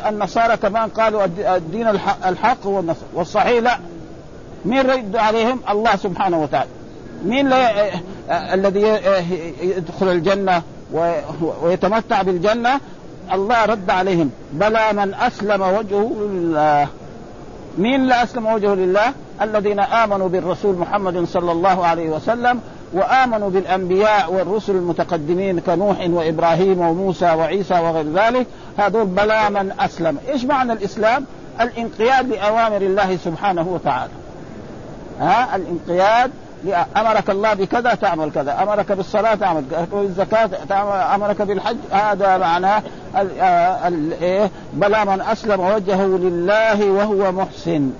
[0.10, 1.88] النصارى كمان قالوا الدين
[2.26, 3.78] الحق هو النصر والصحيح لا.
[4.66, 6.70] مين رد عليهم؟ الله سبحانه وتعالى.
[7.26, 7.90] مين لا
[8.30, 8.82] الذي
[9.62, 10.62] يدخل الجنة
[11.62, 12.80] ويتمتع بالجنة؟
[13.34, 14.32] الله رد عليهم.
[14.54, 16.88] بلى من أسلم وجهه لله.
[17.78, 22.60] مين لا أسلم وجهه لله؟ الذين آمنوا بالرسول محمد صلى الله عليه وسلم
[22.94, 28.48] وآمنوا بالأنبياء والرسل المتقدمين كنوح وإبراهيم وموسى وعيسى وغير ذلك.
[28.78, 30.18] هذول بلى من أسلم.
[30.30, 31.26] إيش معنى الإسلام؟
[31.62, 34.12] الانقياد لأوامر الله سبحانه وتعالى.
[35.20, 36.32] ها الانقياد
[36.98, 40.50] أمرك الله بكذا تعمل كذا أمرك بالصلاة تعمل بالزكاة
[41.16, 42.82] أمرك بالحج هذا معناه
[44.22, 47.92] إيه؟ بلى من أسلم وجهه لله وهو محسن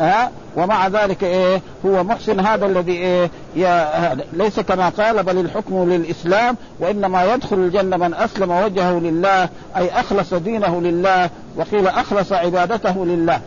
[0.00, 5.90] ها؟ ومع ذلك إيه؟ هو محسن هذا الذي إيه؟ يا ليس كما قال بل الحكم
[5.90, 13.06] للإسلام وإنما يدخل الجنة من أسلم وجهه لله أي أخلص دينه لله وقيل أخلص عبادته
[13.06, 13.40] لله.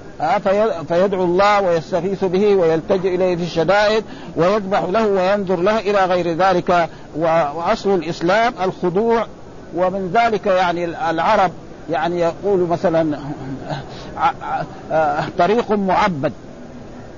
[0.88, 4.04] فيدعو الله ويستغيث به ويلتجئ إليه في الشدائد
[4.36, 6.90] ويذبح له وينظر له إلى غير ذلك.
[7.16, 9.26] وأصل الإسلام الخضوع
[9.76, 11.52] ومن ذلك يعني العرب
[11.90, 13.20] يعني يقول مثلا
[15.38, 16.34] طريق معبد.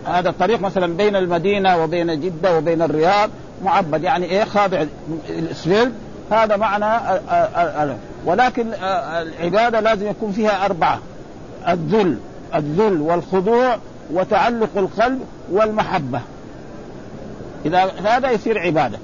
[0.05, 3.29] هذا الطريق مثلا بين المدينة وبين جدة وبين الرياض
[3.63, 4.03] معبد.
[4.03, 4.85] يعني إيه؟ خاضع.
[5.29, 5.91] الاسفلت
[6.31, 7.19] هذا معنى
[8.25, 8.73] ولكن
[9.21, 10.99] العبادة لازم يكون فيها أربعة.
[11.67, 12.17] الذل.
[12.55, 13.77] الذل والخضوع
[14.13, 15.19] وتعلق القلب
[15.51, 16.21] والمحبة.
[17.65, 18.97] إذا هذا يصير عبادة.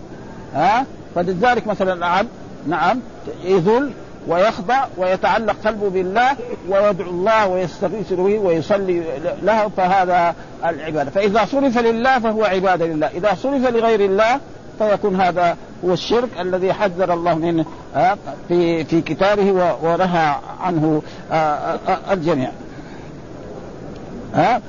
[0.55, 2.29] ها؟ فلذلك مثلا العبد
[2.67, 2.99] نعم
[3.43, 3.91] يذل
[4.27, 6.31] ويخضع ويتعلق قلبه بالله
[6.69, 9.03] ويدعو الله ويستغيث به ويصلي
[9.43, 14.39] له فهذا العبادة، فإذا صرف لله فهو عبادة لله، إذا صرف لغير الله
[14.79, 17.65] فيكون هذا هو الشرك الذي حذر الله منه
[18.47, 21.01] في في كتابه ونهى عنه
[22.11, 22.51] الجميع.
[24.35, 24.61] ها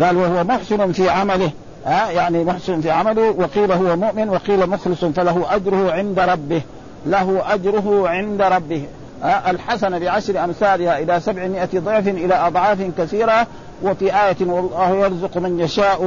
[0.00, 1.50] قال وهو محسن في عمله.
[1.86, 3.30] ها يعني محسن في عمله.
[3.30, 6.62] وقيل هو مؤمن وقيل مخلص فله أجره عند ربه.
[7.06, 8.82] له أجره عند ربه.
[9.24, 13.46] الحسنة بعشر أمثالها إلى سبعمائة ضعف إلى أضعاف كثيرة
[13.82, 16.06] وفي آية والله يرزق من يشاء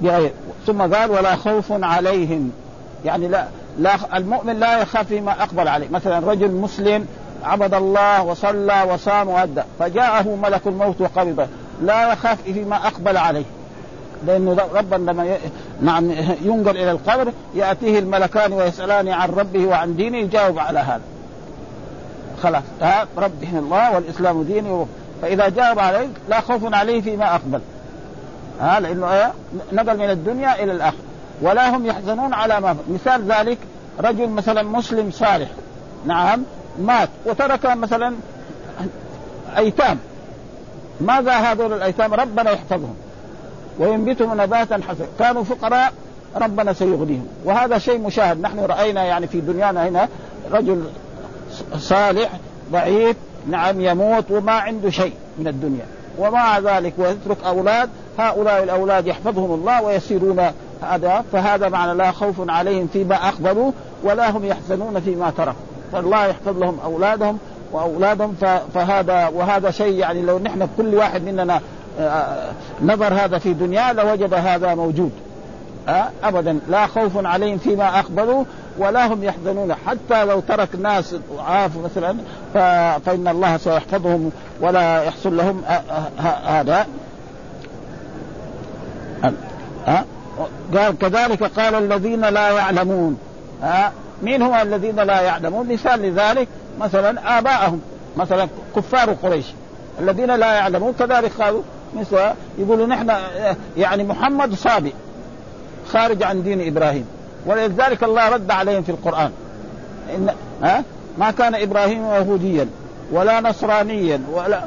[0.00, 0.32] بغير.
[0.66, 2.52] ثم قال ولا خوف عليهم.
[3.04, 3.44] يعني لا
[3.78, 5.88] لا المؤمن لا يخاف فيما أقبل عليه.
[5.88, 7.06] مثلا رجل مسلم
[7.44, 11.46] عبد الله وصلى وصام وأدى فجاءه ملك الموت وقبضه
[11.82, 13.44] لا يخاف فيما أقبل عليه.
[14.26, 15.38] لأنه ربنا لما
[15.82, 16.10] نعم
[16.42, 21.00] ينقل إلى القبر يأتيه الملكان ويسألان عن ربه وعن دينه يجاوب على هذا.
[22.42, 24.86] خلاص ها ربه الله والإسلام ديني
[25.22, 27.60] فإذا جاوب عليه لا خوف عليه فيما أقبل.
[28.60, 29.32] ها لأنه إيه
[29.72, 30.98] نقل من الدنيا إلى الآخرة.
[31.42, 33.58] ولا هم يحزنون على ما مثال ذلك
[34.00, 35.48] رجل مثلا مسلم صالح
[36.06, 36.42] نعم
[36.78, 38.14] مات وترك مثلا
[39.56, 39.98] أيتام.
[41.00, 42.94] ماذا هذول الأيتام؟ ربنا يحفظهم.
[43.78, 45.06] وينبتهم نباتا حسنا.
[45.18, 45.92] كانوا فقراء
[46.36, 47.26] ربنا سيغنيهم.
[47.44, 48.40] وهذا شيء مشاهد.
[48.40, 50.08] نحن رأينا يعني في دنيانا هنا
[50.52, 50.84] رجل
[51.78, 52.30] صالح
[52.72, 53.16] ضعيف
[53.48, 55.86] نعم يموت وما عنده شيء من الدنيا.
[56.18, 60.40] ومع ذلك ويترك أولاد هؤلاء الأولاد يحفظهم الله ويسيرون
[60.82, 65.52] هذا فهذا معنى لا خوف عليهم فيما أقبلوا ولا هم يحزنون فيما تركوا.
[65.92, 67.38] فالله يحفظ لهم أولادهم
[67.72, 68.34] وأولادهم
[68.74, 71.60] فهذا وهذا شيء يعني لو نحن كل واحد مننا
[72.82, 75.12] نظر هذا في دنيا لوجد هذا موجود؟
[76.22, 76.60] ابدا.
[76.68, 78.44] لا خوف عليهم فيما أقبلوا
[78.78, 79.74] ولا هم يحزنون.
[79.86, 82.16] حتى لو ترك ناس ضعاف مثلا
[83.04, 85.62] فإن الله سيحفظهم ولا يحصل لهم
[86.46, 86.86] هذا.
[89.86, 90.04] أه؟
[90.74, 93.18] قال كذلك قال الذين لا يعلمون.
[93.62, 96.48] ها؟ مين هم الذين لا يعلمون؟ مثال لذلك
[96.80, 97.80] مثلا آباءهم
[98.16, 99.46] مثلا كفار قريش.
[100.00, 101.62] الذين لا يعلمون كذلك قالوا
[101.96, 102.18] مثل
[102.58, 103.12] يقولوا نحن
[103.76, 104.92] يعني محمد صابئ
[105.88, 107.06] خارج عن دين إبراهيم.
[107.46, 109.30] ولذلك الله رد عليهم في القرآن.
[110.14, 110.30] إن
[110.62, 110.84] ها؟
[111.18, 112.66] ما كان إبراهيم يهوديا
[113.12, 114.62] ولا نصرانيا ولا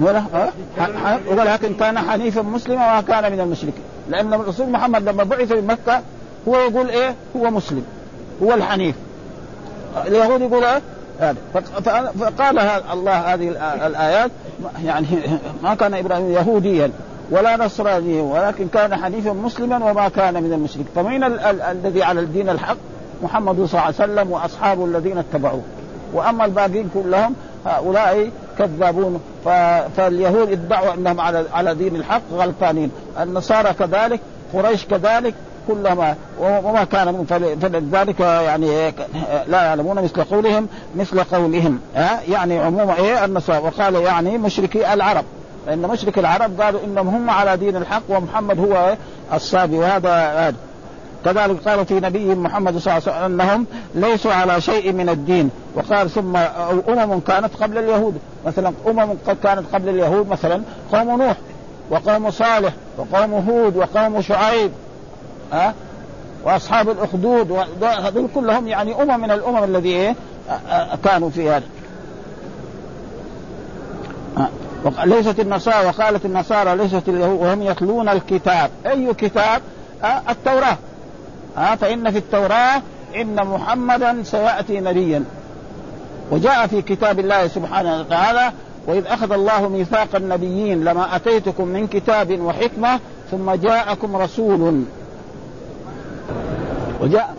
[0.00, 0.22] ولا
[1.28, 3.82] ولكن كان حنيفا مسلما وما كان من المشركين.
[4.08, 6.02] لأن الرسول محمد لما بعث في مكة
[6.48, 7.84] هو يقول إيه؟ هو مسلم
[8.42, 8.94] هو الحنيف.
[10.06, 10.80] اليهود يقول إيه؟
[11.20, 11.36] هذا.
[12.20, 12.58] فقال
[12.92, 13.48] الله هذه
[13.86, 14.30] الآيات
[14.84, 15.06] يعني
[15.62, 16.90] ما كان إبراهيم يهوديا
[17.30, 21.24] ولا نصرانيا ولكن كان حنيفا مسلما وما كان من المشرك فمن
[21.70, 22.76] الذي على الدين الحق؟
[23.22, 25.62] محمد صلى الله عليه وسلم وأصحابه الذين اتبعوه.
[26.12, 27.34] وأما الباقين كلهم
[27.66, 29.20] هؤلاء كذابون.
[29.96, 32.90] فاليهود ادعوا أنهم على على دين الحق غلطانين.
[33.20, 34.20] النصارى كذلك
[34.54, 35.34] قريش كذلك
[35.68, 37.24] كلما وما كان من
[37.62, 38.92] فلذلك يعني
[39.48, 41.80] لا يعلمون مثل قولهم مثل قولهم
[42.28, 43.58] يعني عموما إيه النصارى.
[43.58, 45.24] وقال يعني مشركي العرب.
[45.66, 48.96] لأن مشرك العرب قالوا إنهم هم على دين الحق ومحمد هو
[49.34, 50.56] الصابي وهذا هذا.
[51.24, 55.50] كذلك قال في نبي محمد صلى الله عليه وسلم إنهم ليسوا على شيء من الدين.
[55.74, 56.36] وقال ثم
[56.88, 58.18] أمم كانت قبل اليهود.
[58.46, 61.36] مثلا أمم قد كانت قبل اليهود مثلا قوم نوح
[61.90, 64.70] وقوم صالح وقوم هود وقوم شعيب.
[65.52, 65.74] ها؟
[66.44, 70.14] وأصحاب الأخدود هذول كلهم يعني أمم من الأمم الذي إيه؟
[71.04, 71.62] كانوا في هذا.
[75.04, 78.70] ليست النصارى وقالت النصارى ليست اليهود وهم يتلون الكتاب.
[78.86, 79.62] أي كتاب؟
[80.28, 80.76] التوراة.
[81.80, 82.82] فإن في التوراة
[83.16, 85.24] إن محمدا سيأتي نبيا.
[86.30, 88.52] وجاء في كتاب الله سبحانه وتعالى
[88.86, 94.84] وإذ أخذ الله ميثاق النبيين لما أتيتكم من كتاب وحكمة ثم جاءكم رسول.
[97.00, 97.34] وجاء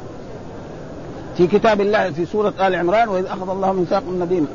[1.37, 4.47] في كتاب الله في سورة آل عمران وإذ أخذ الله ميثاق النبيين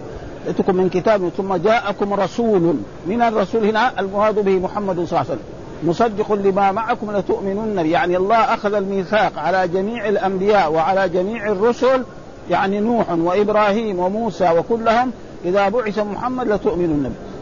[0.48, 5.30] اتكم من كتاب ثم جاءكم رسول من الرسول هنا المراد به محمد صلى الله عليه
[5.30, 5.38] وسلم
[5.82, 12.02] مصدق لما معكم لتؤمنن يعني الله أخذ الميثاق على جميع الأنبياء وعلى جميع الرسل
[12.50, 15.10] يعني نوح وإبراهيم وموسى وكلهم
[15.44, 17.34] إذا بعث محمد لتؤمنن به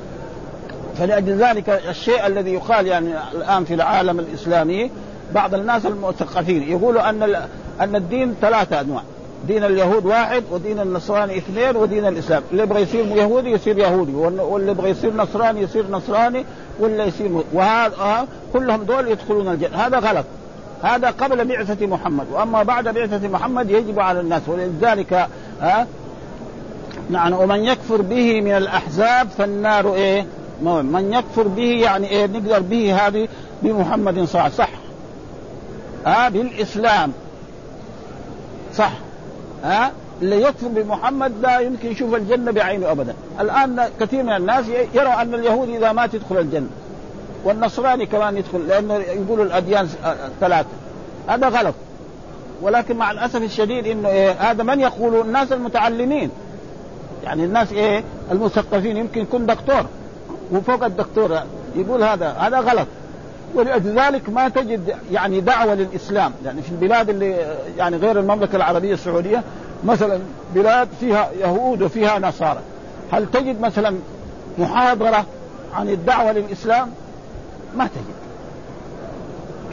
[0.99, 4.91] فلأجل ذلك الشيء الذي يقال يعني الآن في العالم الإسلامي
[5.35, 7.23] بعض الناس المثقفين يقولوا أن
[7.81, 9.03] أن الدين ثلاثة أنواع.
[9.49, 12.43] دين اليهود واحد ودين النصراني اثنين ودين الإسلام.
[12.53, 16.45] اللي يبغى يصير يهودي يصير يهودي واللي يبغى يصير نصراني يصير نصراني
[16.81, 19.77] واللي يصير وهذا كلهم دول يدخلون الجنة.
[19.77, 20.25] هذا غلط.
[20.83, 22.27] هذا قبل بعثة محمد.
[22.33, 24.43] وأما بعد بعثة محمد يجب على الناس.
[24.47, 25.29] ولذلك
[25.61, 25.87] ها
[27.11, 30.27] نعم ومن يكفر به من الأحزاب فالنار إيه؟
[30.63, 33.29] من يكفر به يعني إيه؟ نقدر به هذه
[33.63, 34.82] بمحمد صح صح.
[36.07, 37.13] ها بالإسلام.
[38.75, 38.93] صح.
[39.65, 43.15] ها اللي يكفر بمحمد لا يمكن يشوف الجنة بعينه ابدا.
[43.41, 46.69] الآن كثير من الناس يروا أن اليهود إذا مات يدخل الجنة.
[47.45, 49.89] والنصراني كمان يدخل لأنه يقولوا الأديان
[50.41, 50.69] ثلاثة.
[51.29, 51.75] هذا غلط.
[52.63, 56.31] ولكن مع الأسف الشديد إنه إيه هذا من يقول الناس المتعلمين؟
[57.25, 59.87] يعني الناس إيه المثقفين يمكن يكون دكتور.
[60.53, 61.39] وفوق الدكتور
[61.77, 62.29] يقول هذا.
[62.29, 62.87] هذا غلط.
[63.55, 66.33] ولذلك ما تجد يعني دعوة للإسلام.
[66.45, 69.43] يعني في البلاد اللي يعني غير المملكة العربية السعودية
[69.85, 70.19] مثلا
[70.55, 72.61] بلاد فيها يهود وفيها نصارى.
[73.13, 73.95] هل تجد مثلا
[74.59, 75.27] محاضرة
[75.75, 76.91] عن الدعوة للإسلام؟
[77.77, 78.23] ما تجد.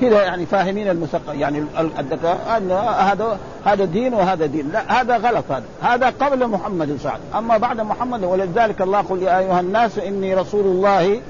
[0.02, 1.64] كذا يعني فاهمين المثقف يعني
[2.00, 4.70] الدكاتره أن هذا هذا دين وهذا دين.
[4.74, 5.64] لا هذا غلط هذا.
[5.82, 7.38] هذا قبل محمد صلى الله عليه وسلم.
[7.38, 11.22] أما بعد محمد ولذلك الله يقول يا أيها الناس إني رسول الله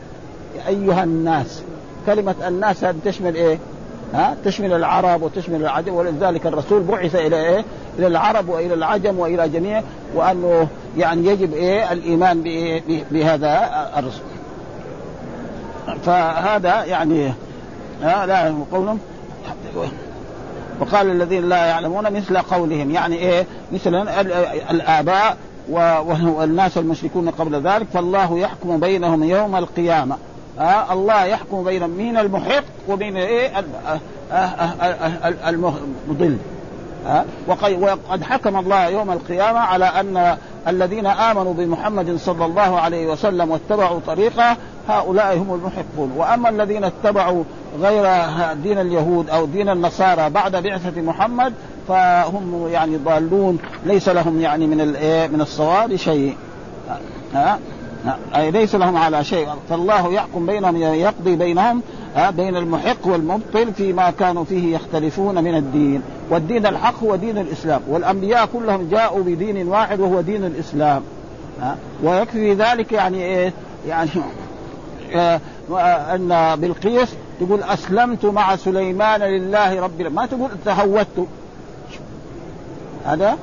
[0.68, 1.64] أيها الناس.
[2.06, 3.60] كلمة الناس هذه تشمل إيه؟
[4.14, 7.66] ها؟ تشمل العرب وتشمل العجم ولذلك الرسول بعث إلى إيه؟
[8.00, 9.82] إلى العرب وإلى العجم وإلى جميع
[10.16, 12.44] وأنه يعني يجب إيه؟ الإيمان
[13.12, 14.22] بهذا الرسول.
[16.04, 17.34] فهذا يعني
[18.04, 19.00] ها؟ لا قولهم.
[20.80, 23.96] وقال الذين لا يعلمون مثل قولهم يعني إيه؟ مثل
[24.70, 25.38] الآباء
[25.70, 30.18] والناس المشركون قبل ذلك فالله يحكم بينهم يوم القيامة.
[30.60, 33.52] آه الله يحكم بين مين المحق وبين إيه؟
[35.48, 36.38] المضل.
[37.08, 37.26] آه
[37.80, 44.00] وقد حكم الله يوم القيامة على أن الذين آمنوا بمحمد صلى الله عليه وسلم واتبعوا
[44.08, 44.58] طريقه
[44.90, 46.12] هؤلاء هم المحقون.
[46.18, 47.44] وأما الذين اتبعوا
[47.82, 48.06] غير
[48.54, 51.54] دين اليهود أو دين النصارى بعد بعثة محمد
[51.88, 53.58] فهم يعني ضالون.
[53.86, 54.78] ليس لهم يعني من
[55.32, 56.36] من الصواب شيء.
[57.34, 57.60] ها؟
[58.36, 59.48] أي ليس لهم على شيء.
[59.70, 61.82] فالله يحكم بينهم يقضي بينهم
[62.30, 66.02] بين المحق والمبطل فيما كانوا فيه يختلفون من الدين.
[66.30, 67.82] والدين الحق هو دين الإسلام.
[67.88, 71.02] والأنبياء كلهم جاءوا بدين واحد وهو دين الإسلام.
[72.04, 73.54] ويكفي ذلك يعني إيه؟
[73.88, 74.10] يعني
[75.16, 75.40] آه
[76.16, 77.10] أن بلقيس
[77.40, 81.28] تقول أسلمت مع سليمان لله رب ما تقول تهودت.
[83.06, 83.38] هذا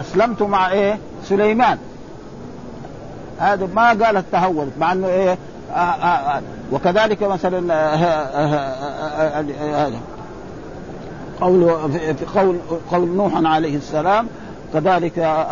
[0.00, 1.78] أسلمت مع إيه؟ سليمان.
[3.42, 5.38] هذا ما قالت تهودت مع إنه إيه
[5.70, 7.94] آه آه آه وكذلك مثلا
[9.86, 10.00] هذا
[11.40, 12.56] قول في قول
[12.90, 14.26] قول نوح عليه السلام
[14.72, 15.46] كذلك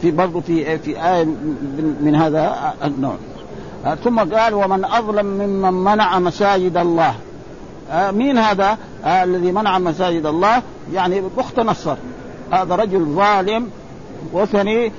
[0.00, 1.24] في برضه في في آية
[2.00, 3.16] من هذا النوع.
[4.04, 7.14] ثم قال ومن أظلم ممن منع مساجد الله.
[7.92, 10.62] مين هذا؟ الذي منع مساجد الله
[10.94, 11.96] يعني بخت نصر.
[12.52, 13.70] هذا رجل ظالم
[14.32, 14.92] وثني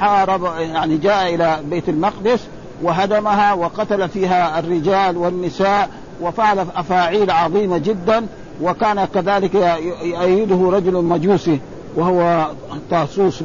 [0.00, 2.40] حارب يعني جاء إلى بيت المقدس
[2.82, 5.90] وهدمها وقتل فيها الرجال والنساء
[6.22, 8.26] وفعل أفاعيل عظيمة جدا
[8.62, 9.54] وكان كذلك
[10.02, 11.60] يؤيده رجل مجوسي
[11.96, 12.46] وهو
[12.90, 13.42] طاسوس.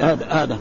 [0.00, 0.58] هذا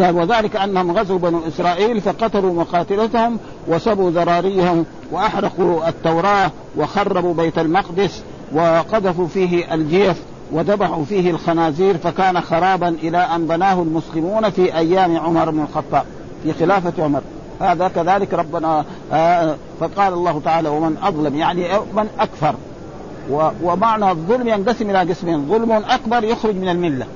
[0.00, 8.22] قال وذلك أنهم غزوا بنو إسرائيل فقتلوا مقاتلتهم وسبوا ذراريهم وأحرقوا التوراة وخربوا بيت المقدس
[8.52, 10.16] وقذفوا فيه الجيف
[10.52, 16.04] وذبحوا فيه الخنازير فكان خرابا إلى أن بناه المسلمون في أيام عمر بن الخطاب
[16.42, 17.20] في خلافة عمر.
[17.60, 21.36] هذا كذلك ربنا آه فقال الله تعالى ومن أظلم.
[21.36, 22.54] يعني من أكفر.
[23.62, 27.06] ومعنى الظلم ينقسم إلى قسمين ظلم أكبر يخرج من الملة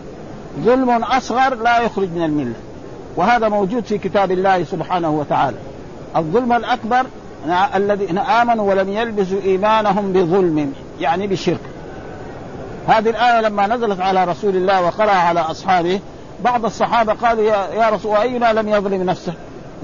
[0.60, 2.54] ظلم أصغر لا يخرج من الملة.
[3.16, 5.56] وهذا موجود في كتاب الله سبحانه وتعالى.
[6.16, 7.06] الظلم الأكبر
[7.74, 11.60] الذين آمنوا ولم يلبسوا إيمانهم بظلم يعني بشرك.
[12.90, 16.00] هذه الآية لما نزلت على رسول الله وقرأ على أصحابه
[16.44, 19.32] بعض الصحابة قالوا يا, رسول أينا لم يظلم نفسه؟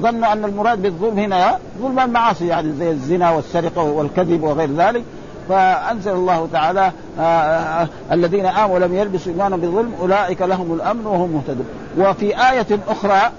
[0.00, 5.04] ظنوا أن المراد بالظلم هنا ظلم المعاصي يعني زي الزنا والسرقة والكذب وغير ذلك.
[5.48, 11.30] فأنزل الله تعالى آآ آآ الذين آمنوا ولم يلبسوا إيمانهم بظلم أولئك لهم الأمن وهم
[11.30, 11.66] مهتدون.
[11.98, 13.30] وفي آية أخرى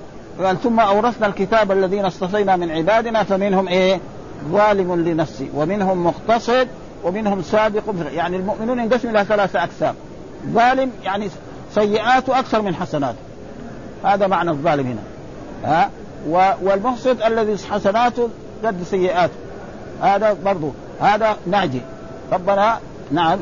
[0.43, 3.99] قال ثم أورثنا الكتاب الذين اصطفينا من عبادنا فمنهم إيه؟
[4.51, 6.67] ظالم لنفسه ومنهم مقتصد
[7.03, 7.83] ومنهم سابق
[8.13, 9.95] يعني المؤمنون ينقسموا إلى ثلاثة أقسام.
[10.47, 11.29] ظالم يعني
[11.75, 13.17] سيئاته أكثر من حسناته
[14.03, 15.03] هذا معنى الظالم هنا.
[15.63, 15.89] ها؟
[16.62, 18.29] والمحسن الذي حسناته
[18.65, 19.33] قد سيئاته.
[20.01, 21.81] هذا برضو هذا ناجي.
[22.31, 22.79] ربنا
[23.12, 23.39] نعم.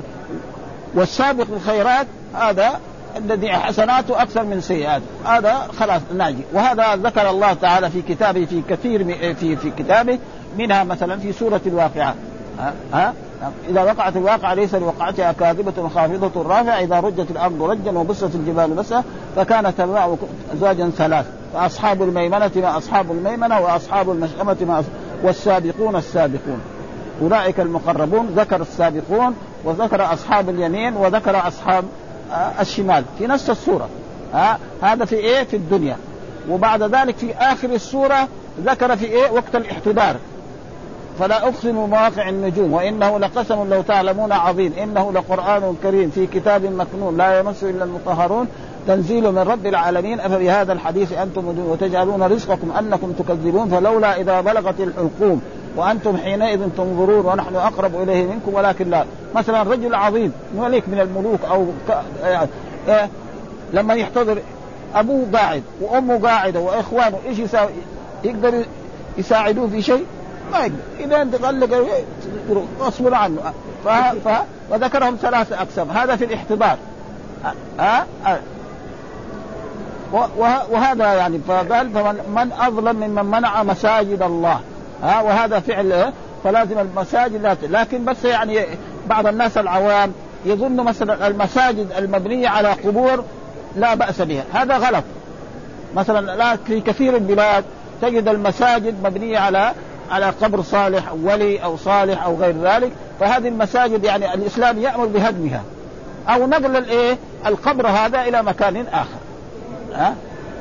[0.96, 2.80] والسابق الخيرات هذا
[3.18, 5.06] الذي حسناته أكثر من سيئاته.
[5.26, 6.44] هذا خلاص ناجي.
[6.54, 10.20] وهذا ذكر الله تعالى في كتابه في كثير في في كتابه
[10.58, 12.16] منها مثلا في سورة الواقعة.
[12.94, 13.14] ها,
[13.70, 19.04] إذا وقعت الواقعة ليس لوقعتها كاذبة خافضة رافعة إذا رجت الأرض رجا وبست الجبال بسا
[19.36, 20.16] فكانت تبع
[20.54, 24.84] ازواجا ثلاث فأصحاب الميمنة ما أصحاب الميمنة وأصحاب المشأمة ما
[25.24, 26.60] والسابقون السابقون.
[27.22, 31.84] أولئك المقربون ذكر السابقون وذكر أصحاب اليمين وذكر أصحاب
[32.60, 33.04] الشمال.
[33.18, 33.90] في نفس السوره
[34.34, 35.98] ها هذا في إيه؟ في الدنيا.
[36.50, 38.28] وبعد ذلك في آخر السوره
[38.66, 40.16] ذكر في إيه؟ وقت الاحتضار.
[41.20, 47.18] فلا أقسم بمواقع النجوم وإنه لقسم لو تعلمون عظيم إنه لقرآن كريم في كتاب مكنون
[47.18, 48.48] لا يمسه إلا المطهرون
[48.88, 55.42] تنزيل من رب العالمين أفبهذا الحديث أنتم وتجعلون رزقكم أنكم تكذبون فلولا إذا بلغت الحلقوم
[55.76, 59.06] وأنتم حينئذ تنظرون ونحن أقرب إليه منكم ولكن لا
[59.36, 61.92] مثلا رجل عظيم ملك من الملوك أو ك...
[62.88, 63.10] إيه
[63.74, 64.38] لما يحتضر
[64.96, 67.72] أبوه قاعد وأمه قاعدة وإخوانه إيش يساوي؟
[68.24, 68.54] يقدر
[69.18, 70.06] يساعدوه في شيء؟
[70.60, 71.88] يقدر إذا أنت طلق
[72.82, 73.54] اصبر عنه.
[73.86, 73.90] ف...
[74.28, 74.42] ف...
[74.70, 75.90] وذكرهم ثلاثة أقسام.
[75.90, 76.78] هذا في الاحتضار.
[77.80, 78.38] ها؟ أه؟
[80.72, 84.60] وهذا يعني فقال فمن من أظلم ممن منع مساجد الله.
[85.04, 86.12] ها؟ وهذا فعل
[86.44, 88.66] فلازم المساجد لا لكن بس يعني
[89.08, 90.14] بعض الناس العوام
[90.46, 93.24] يظن مثلا المساجد المبنية على قبور
[93.76, 94.44] لا بأس بها.
[94.54, 95.04] هذا غلط.
[95.96, 97.64] مثلا لا في كثير البلاد
[98.02, 99.72] تجد المساجد مبنية على
[100.12, 105.06] على قبر صالح أو ولي أو صالح أو غير ذلك فهذه المساجد يعني الإسلام يأمر
[105.06, 105.62] بهدمها.
[106.30, 109.18] أو نقل الإيه؟ القبر هذا إلى مكان آخر.
[109.94, 110.16] ها؟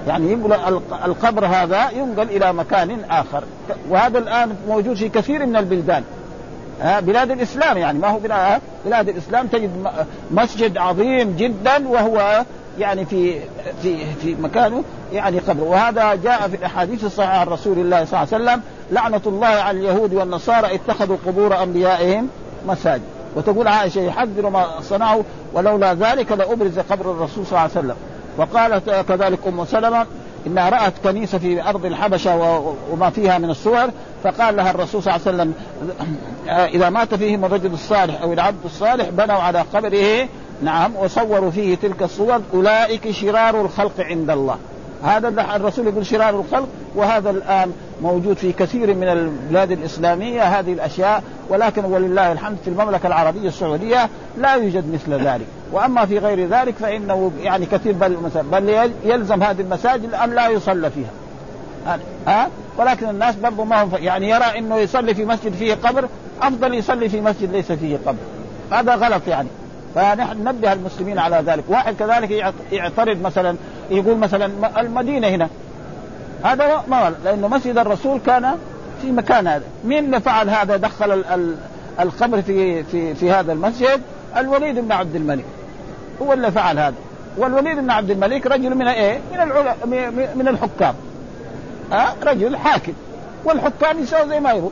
[0.08, 3.44] يعني ينقل القبر هذا ينقل إلى مكان آخر.
[3.88, 6.04] وهذا الآن موجود في كثير من البلدان.
[6.82, 9.70] ها؟ بلاد الإسلام يعني ما هو بلاد, بلاد الإسلام تجد
[10.30, 12.44] مسجد عظيم جدا وهو
[12.78, 13.40] يعني في
[13.82, 15.64] في في مكانه يعني قبر.
[15.64, 19.78] وهذا جاء في الأحاديث الصحيحة عن رسول الله صلى الله عليه وسلم لعنة الله على
[19.78, 22.28] اليهود والنصارى اتخذوا قبور أنبيائهم
[22.66, 23.02] مساجد.
[23.36, 25.22] وتقول عائشة يحذر ما صنعوا
[25.52, 27.96] ولولا ذلك لأبرز قبر الرسول صلى الله عليه وسلم.
[28.38, 30.06] وقالت كذلك أم سلمة
[30.46, 32.60] إنها رأت كنيسة في أرض الحبشة
[32.92, 33.90] وما فيها من الصور
[34.24, 35.54] فقال لها الرسول صلى الله عليه وسلم
[36.74, 40.28] إذا مات فيهم الرجل الصالح أو العبد الصالح بنوا على قبره.
[40.62, 44.56] نعم وصوروا فيه تلك الصور أولئك شرار الخلق عند الله.
[45.04, 47.72] هذا الرسول يقول شرار الخلق وهذا الآن
[48.02, 54.08] موجود في كثير من البلاد الإسلامية هذه الأشياء ولكن ولله الحمد في المملكة العربية السعودية
[54.38, 55.46] لا يوجد مثل ذلك.
[55.72, 58.16] وأما في غير ذلك فإنه يعني كثير بل,
[58.52, 61.10] بل يلزم هذه المساجد ان لا يصلى فيها.
[62.26, 66.08] ها؟ ولكن الناس برضو ما هم يعني يرى إنه يصلي في مسجد فيه قبر
[66.42, 68.18] أفضل يصلي في مسجد ليس فيه قبر.
[68.70, 69.48] هذا غلط يعني.
[69.94, 71.64] فنحن ننبه المسلمين على ذلك.
[71.68, 73.56] واحد كذلك يعترض مثلا
[73.90, 75.48] يقول مثلا المدينة هنا.
[76.44, 78.54] هذا ما لأنه مسجد الرسول كان
[79.02, 79.64] في مكان هذا.
[79.84, 81.24] مين اللي فعل هذا؟ دخل
[82.00, 84.00] القبر في في في هذا المسجد
[84.36, 85.44] الوليد بن عبد الملك.
[86.22, 86.94] هو اللي فعل هذا.
[87.38, 89.74] والوليد بن عبد الملك رجل من إيه؟ من العلا
[90.34, 90.94] من الحكام.
[91.92, 92.92] ها؟ أه؟ رجل حاكم.
[93.44, 94.70] والحكام يسووا زي ما يبغوا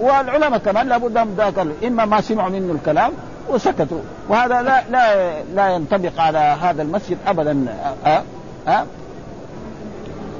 [0.00, 3.12] والعلماء كمان لابد لهم ذاك إما ما سمعوا منه الكلام
[3.48, 4.00] وسكتوا.
[4.28, 7.66] وهذا لا لا لا ينطبق على هذا المسجد ابدا.
[8.06, 8.22] أه؟
[8.68, 8.84] أه؟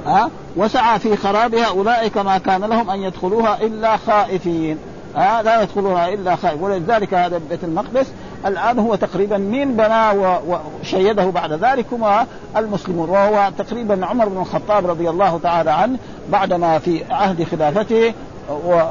[0.07, 4.77] أه؟ وسعى في خرابها أولئك ما كان لهم أن يدخلوها إلا خائفين.
[5.17, 8.11] أه؟ لا يدخلونها إلا خائف ولذلك هذا بيت المقدس
[8.45, 12.25] الآن هو تقريبا مين بناه وشيده بعد ذلك هم
[12.57, 13.09] المسلمون.
[13.09, 15.97] وهو تقريبا عمر بن الخطاب رضي الله تعالى عنه
[16.29, 18.13] بعدما في عهد خلافته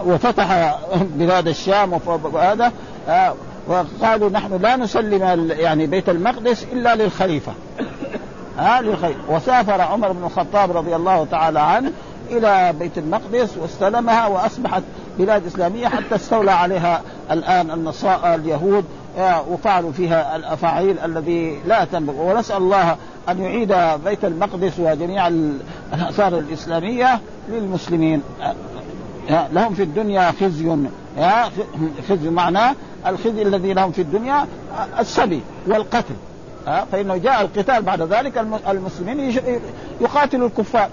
[0.06, 2.72] وفتح بلاد الشام وهذا.
[3.68, 7.52] وقالوا نحن لا نسلم يعني بيت المقدس إلا للخليفة.
[8.58, 11.92] ها للخليفه وسافر عمر بن الخطاب رضي الله تعالى عنه
[12.30, 14.82] إلى بيت المقدس واستلمها وأصبحت
[15.18, 18.84] بلاد إسلامية حتى استولى عليها الآن النصارى اليهود
[19.18, 22.96] آه، وفعلوا فيها الأفاعيل الذي لا تنبغي ونسأل الله
[23.28, 23.74] أن يعيد
[24.04, 28.22] بيت المقدس وجميع الآثار الإسلامية للمسلمين.
[29.30, 30.76] آه، لهم في الدنيا خزي
[32.08, 32.74] خزي معناه
[33.06, 34.46] الخزي الذي لهم في الدنيا
[34.98, 36.14] السبي والقتل.
[36.92, 38.38] فإنه جاء القتال بعد ذلك
[38.68, 39.40] المسلمين
[40.00, 40.88] يقاتلوا الكفار.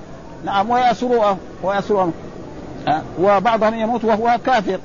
[0.45, 2.13] نعم ويأسروهم ويأسروهم.
[3.19, 4.79] وبعضهم يموت وهو كافر.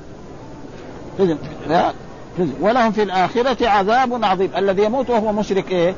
[2.61, 4.49] ولهم في الآخرة عذاب عظيم.
[4.57, 5.95] الذي يموت وهو مشرك إيه؟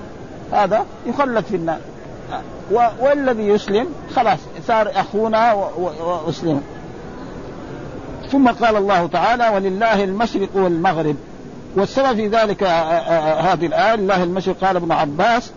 [0.51, 1.79] هذا يخلد في النار.
[2.99, 6.61] والذي يسلم خلاص صار أخونا وأسلم
[8.31, 11.15] ثم قال الله تعالى ولله المشرق والمغرب.
[11.76, 15.51] والسبب في ذلك آه، آه، آه، هذه الآية لله المشرق قال ابن عباس.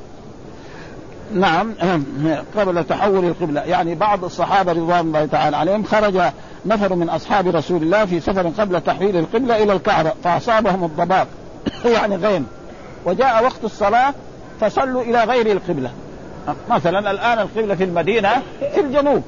[1.34, 1.74] نعم
[2.56, 3.60] قبل تحول القبلة.
[3.60, 6.20] يعني بعض الصحابة رضوان الله تعالى عليهم خرج
[6.66, 11.26] نفر من أصحاب رسول الله في سفر قبل تحويل القبلة إلى الكعبة فأصابهم الضباب
[11.94, 12.46] يعني غيم.
[13.04, 14.14] وجاء وقت الصلاة
[14.60, 15.90] فصلوا إلى غير القبلة.
[16.70, 18.30] مثلا الآن القبلة في المدينة
[18.74, 19.22] في الجنوب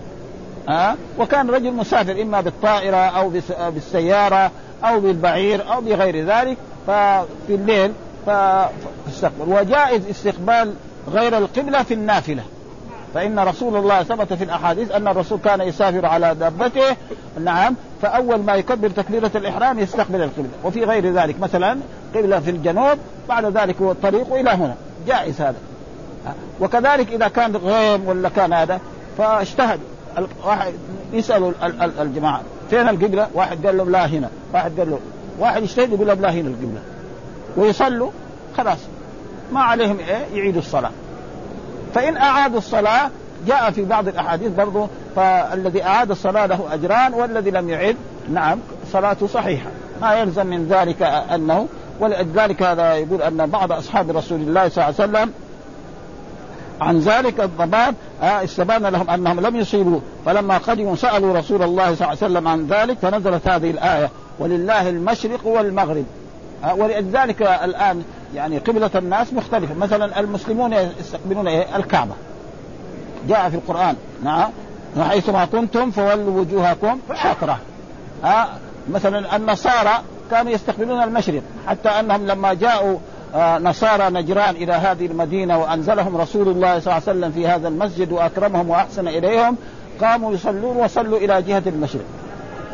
[0.68, 3.32] ها وكان رجل مسافر إما بالطائرة أو
[3.70, 4.50] بالسيارة
[4.84, 6.56] أو بالبعير أو بغير ذلك.
[6.86, 7.92] ففي الليل
[8.26, 10.74] فاستقبل وجائز استقبال
[11.12, 12.42] غير القبلة في النافلة.
[13.14, 16.96] فإن رسول الله ثبت في الأحاديث أن الرسول كان يسافر على دابته.
[17.40, 17.74] نعم.
[18.02, 20.50] فأول ما يكبر تكبيرة الإحرام يستقبل القبلة.
[20.64, 21.78] وفي غير ذلك مثلا
[22.14, 24.74] قبلة في الجنوب بعد ذلك هو الطريق إلى هنا.
[25.06, 25.58] جائز هذا.
[26.60, 28.80] وكذلك إذا كان غيم ولا كان هذا
[29.18, 29.80] فاجتهد.
[30.44, 30.72] واحد
[31.12, 31.52] يسالوا
[32.00, 34.98] الجماعة فين القبلة؟ واحد قال لهم لا هنا، واحد قال له
[35.40, 36.80] واحد يجتهد يقول لا هنا القبله
[37.56, 38.10] ويصلوا
[38.56, 38.78] خلاص.
[39.52, 40.90] ما عليهم إيه؟ يعيدوا الصلاة.
[41.94, 43.10] فإن أعادوا الصلاة
[43.46, 47.96] جاء في بعض الأحاديث برضه فالذي أعاد الصلاة له أجران والذي لم يعد
[48.32, 48.58] نعم
[48.92, 49.70] صلاته صحيحة.
[50.00, 51.66] ما يلزم من ذلك أنه
[52.00, 55.32] ولذلك هذا يقول أن بعض أصحاب رسول الله صلى الله عليه وسلم
[56.80, 60.00] عن ذلك الضباب آه استبان لهم أنهم لم يصيبوا.
[60.26, 64.10] فلما قدموا سألوا رسول الله صلى الله عليه وسلم عن ذلك فنزلت هذه الآية.
[64.40, 66.04] ولله المشرق والمغرب.
[66.64, 68.02] آه ولذلك الآن
[68.34, 69.74] يعني قبلة الناس مختلفة.
[69.74, 72.14] مثلا المسلمون يستقبلون إيه؟ الكعبة.
[73.28, 73.94] جاء في القرآن.
[74.24, 74.50] نعم.
[74.96, 77.58] وحيثما كنتم فولوا وجوهكم شطرة.
[78.24, 78.48] ها
[78.90, 81.42] مثلا النصارى كانوا يستقبلون المشرق.
[81.66, 82.98] حتى أنهم لما جاءوا
[83.34, 87.68] آه، نصارى نجران إلى هذه المدينة وأنزلهم رسول الله صلى الله عليه وسلم في هذا
[87.68, 89.56] المسجد وأكرمهم وأحسن إليهم
[90.00, 92.04] قاموا يصلون وصلوا إلى جهة المشرق.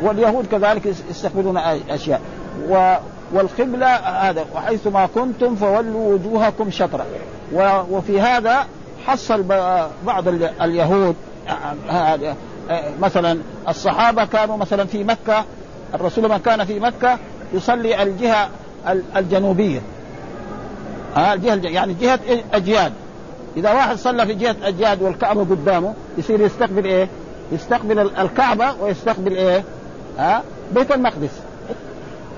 [0.01, 1.57] واليهود كذلك يستقبلون
[1.89, 2.21] أشياء.
[2.69, 2.95] و
[3.33, 7.05] والقبلة هذا وحيثما كنتم فولوا وجوهكم شطرة.
[7.91, 8.65] وفي هذا
[9.07, 9.43] حصل
[10.05, 10.27] بعض
[10.61, 11.15] اليهود
[13.01, 13.39] مثلا
[13.69, 15.45] الصحابة كانوا مثلا في مكة
[15.93, 17.17] الرسول لما كان في مكة
[17.53, 18.49] يصلي الجهة
[19.15, 19.81] الجنوبية.
[21.17, 22.19] الجهة يعني جهة
[22.53, 22.93] أجياد.
[23.57, 27.07] إذا واحد صلى في جهة أجياد والكعبة قدامه يصير يستقبل إيه؟
[27.51, 29.63] يستقبل الكعبة ويستقبل إيه؟
[30.17, 31.41] ها؟ بيت المقدس.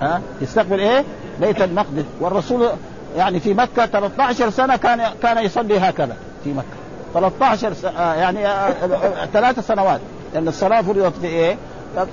[0.01, 1.03] ها؟ يستقبل إيه؟
[1.41, 2.05] بيت المقدس.
[2.19, 2.69] والرسول
[3.17, 6.65] يعني في مكة 13 سنة كان كان يصلي هكذا في مكة.
[7.13, 9.99] 13 سنة آه، يعني آه، آه، ثلاث سنوات.
[10.33, 11.57] لأن الصلاة فرضت في إيه؟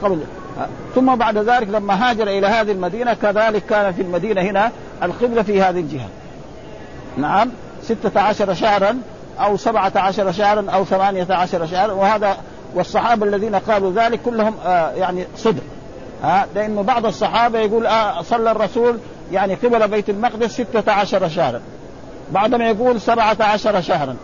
[0.03, 0.21] قبل.
[0.95, 4.71] ثم بعد ذلك لما هاجر إلى هذه المدينة كذلك كان في المدينة هنا
[5.03, 6.09] القبلة في هذه الجهة.
[7.17, 7.51] نعم.
[7.83, 8.99] ستة عشر شهرا
[9.41, 11.93] أو سبعة عشر شهرا أو ثمانية عشر شهرا.
[11.93, 12.37] وهذا
[12.75, 15.63] والصحابة الذين قالوا ذلك كلهم آه يعني صدق.
[16.23, 18.99] ها آه لأنه بعض الصحابة يقول آه صلى الرسول
[19.33, 21.61] يعني قبل بيت المقدس ستة عشر شهرا.
[22.33, 24.17] بعضهم يقول سبعة عشر شهرا.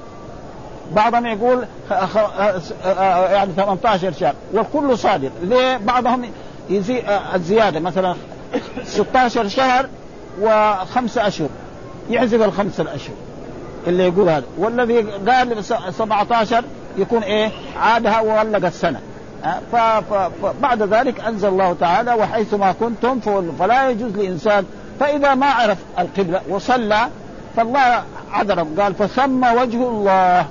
[0.92, 1.64] بعضهم يقول
[3.30, 4.34] يعني 18 شهر.
[4.52, 5.30] والكل صادق.
[5.42, 6.24] ليه؟ بعضهم
[6.70, 7.80] يزيد الزيادة.
[7.80, 8.14] مثلا
[8.84, 9.86] 16 شهر
[10.40, 11.48] وخمسة أشهر.
[12.10, 13.14] يحذف الخمسة الأشهر.
[13.86, 14.44] اللي يقول هذا.
[14.58, 16.64] والذي قال 17
[16.98, 19.00] يكون إيه؟ عادها وغلق السنة
[19.72, 23.20] فبعد ذلك أنزل الله تعالى وحيثما كنتم
[23.58, 24.64] فلا يجوز لإنسان
[25.00, 27.08] فإذا ما عرف القبلة وصلى
[27.56, 30.46] فالله عذرهم قال فثم وجه الله.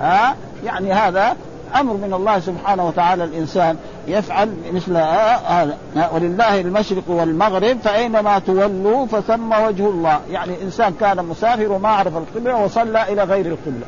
[0.00, 1.36] ها يعني هذا
[1.80, 5.78] أمر من الله سبحانه وتعالى الإنسان يفعل مثل هذا
[6.12, 10.20] ولله المشرق والمغرب فأينما تولوا فثم وجه الله.
[10.30, 13.86] يعني إنسان كان مسافر وما عرف القبلة وصلى إلى غير القبلة.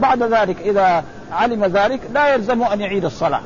[0.00, 3.40] بعد ذلك إذا علم ذلك لا يلزمه أن يعيد الصلاة.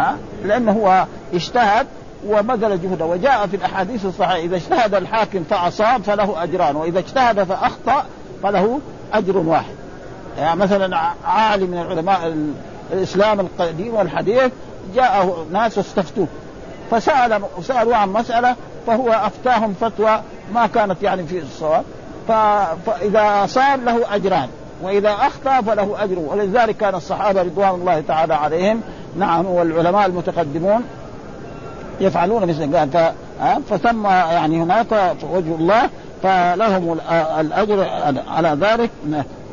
[0.00, 1.86] ها؟ لأنه هو اجتهد
[2.26, 3.04] وبذل جهده.
[3.04, 8.04] وجاء في الأحاديث الصحيحة إذا اجتهد الحاكم فأصاب فله أجران وإذا اجتهد فأخطأ
[8.42, 8.80] فله
[9.12, 9.74] أجر واحد.
[10.38, 12.36] يعني مثلا عالم من علماء
[12.92, 14.52] الإسلام القديم والحديث
[14.94, 16.26] جاءه ناس واستفتوه
[16.90, 18.56] فسال سألوا عن مسألة
[18.86, 20.22] فهو أفتاهم فتوى
[20.54, 21.84] ما كانت يعني في الصواب.
[22.28, 24.48] فإذا صار له أجران
[24.82, 26.18] وإذا أخطأ فله أجر.
[26.18, 28.80] ولذلك كان الصحابة رضوان الله تعالى عليهم.
[29.18, 30.82] نعم والعلماء المتقدمون
[32.00, 33.12] يفعلون مثل قال.
[33.70, 35.82] فثم يعني هناك وجه الله
[36.22, 36.98] فلهم
[37.40, 37.88] الأجر
[38.28, 38.90] على ذلك.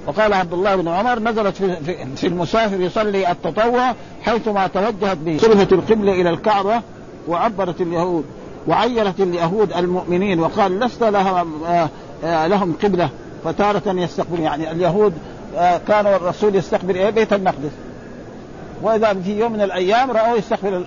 [0.07, 1.75] وقال عبد الله بن عمر نزلت في,
[2.15, 5.37] في, المسافر يصلي التطوع حيثما توجهت به.
[5.37, 6.81] صرفت القبلة إلى الكعبة
[7.27, 8.25] وعبرت اليهود
[8.67, 11.89] وعيرت اليهود المؤمنين وقال لست لهم, آه،
[12.23, 13.09] آه، لهم قبلة.
[13.43, 15.13] فتارة يستقبل يعني اليهود
[15.57, 17.71] آه، كان الرسول يستقبل إيه بيت المقدس.
[18.81, 20.85] وإذا في يوم من الأيام رأوه يستقبل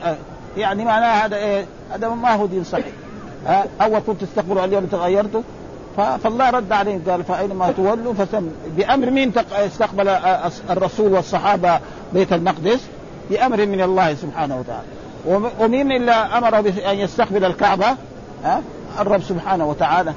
[0.57, 2.86] يعني معناه هذا إيه؟ هذا ما هو دين صحيح.
[3.80, 5.42] أول كنت تستقبلوا اليوم تغيرتوا.
[5.96, 8.42] فالله رد عليهم قال فاينما تولوا؟ فثم
[8.76, 10.09] بأمر مين استقبل
[10.70, 11.80] الرسول والصحابة
[12.12, 12.80] بيت المقدس؟
[13.30, 14.86] بأمر من الله سبحانه وتعالى.
[15.61, 17.96] ومين إلا أمر بأن يستقبل الكعبة؟
[19.00, 20.12] الرب سبحانه وتعالى.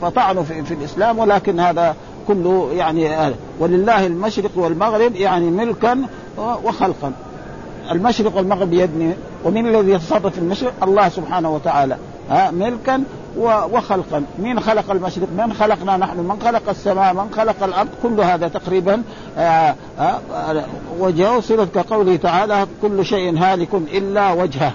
[0.00, 1.96] فطعنوا في, في الإسلام ولكن هذا
[2.28, 6.02] كله يعني ولله المشرق والمغرب يعني ملكا
[6.38, 7.12] وخلقا.
[7.90, 9.14] المشرق والمغرب يبني
[9.44, 11.96] ومن الذي يتصرف في المشرق؟ الله سبحانه وتعالى.
[12.30, 13.02] ها ملكا
[13.72, 14.24] وخلقا.
[14.38, 19.02] مين خلق المشرق؟ من خلقنا نحن؟ من خلق السماء؟ من خلق الأرض؟ كل هذا تقريبا
[19.38, 20.20] آه، آه،
[20.98, 21.40] وجهه.
[21.40, 24.72] صلة كقوله تعالى كل شيء هالك إلا وجهه.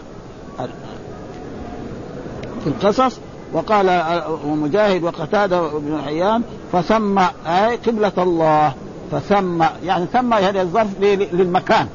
[2.63, 3.19] في القصص
[3.53, 4.03] وقال
[4.45, 6.41] ومجاهد وقتادة بن حيان
[6.71, 8.73] فثم أي قبلة الله
[9.11, 10.89] فثم يعني ثم هذا الظرف
[11.33, 11.87] للمكان.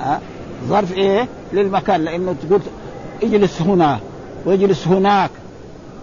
[0.00, 0.20] ها
[0.68, 2.60] ظرف إيه؟ للمكان لأنه تقول
[3.22, 4.00] اجلس هنا
[4.46, 5.30] واجلس هناك.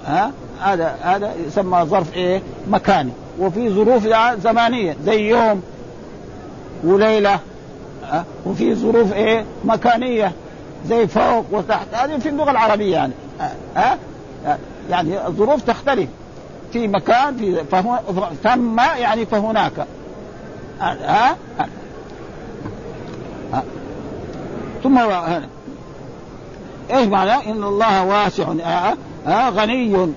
[0.06, 0.32] ها
[0.62, 3.12] هذا هذا يسمى ظرف إيه؟ مكاني.
[3.40, 4.08] وفي ظروف
[4.44, 5.62] زمانية زي يوم
[6.84, 7.40] وليلة.
[8.04, 10.32] ها وفي ظروف إيه؟ مكانية
[10.88, 11.88] زي فوق وتحت.
[11.94, 13.14] هذه في اللغة العربية يعني.
[13.76, 13.98] ها
[14.90, 16.10] يعني الظروف تختلف.
[16.74, 18.00] في مكان في فهو
[18.44, 19.88] ثم يعني فهناك.
[20.80, 21.68] ها, ها.
[24.84, 25.00] ثم
[26.94, 28.44] إيش معنى؟ إن الله واسع.
[28.64, 28.98] آه.
[29.28, 29.50] آه.
[29.50, 30.14] غني.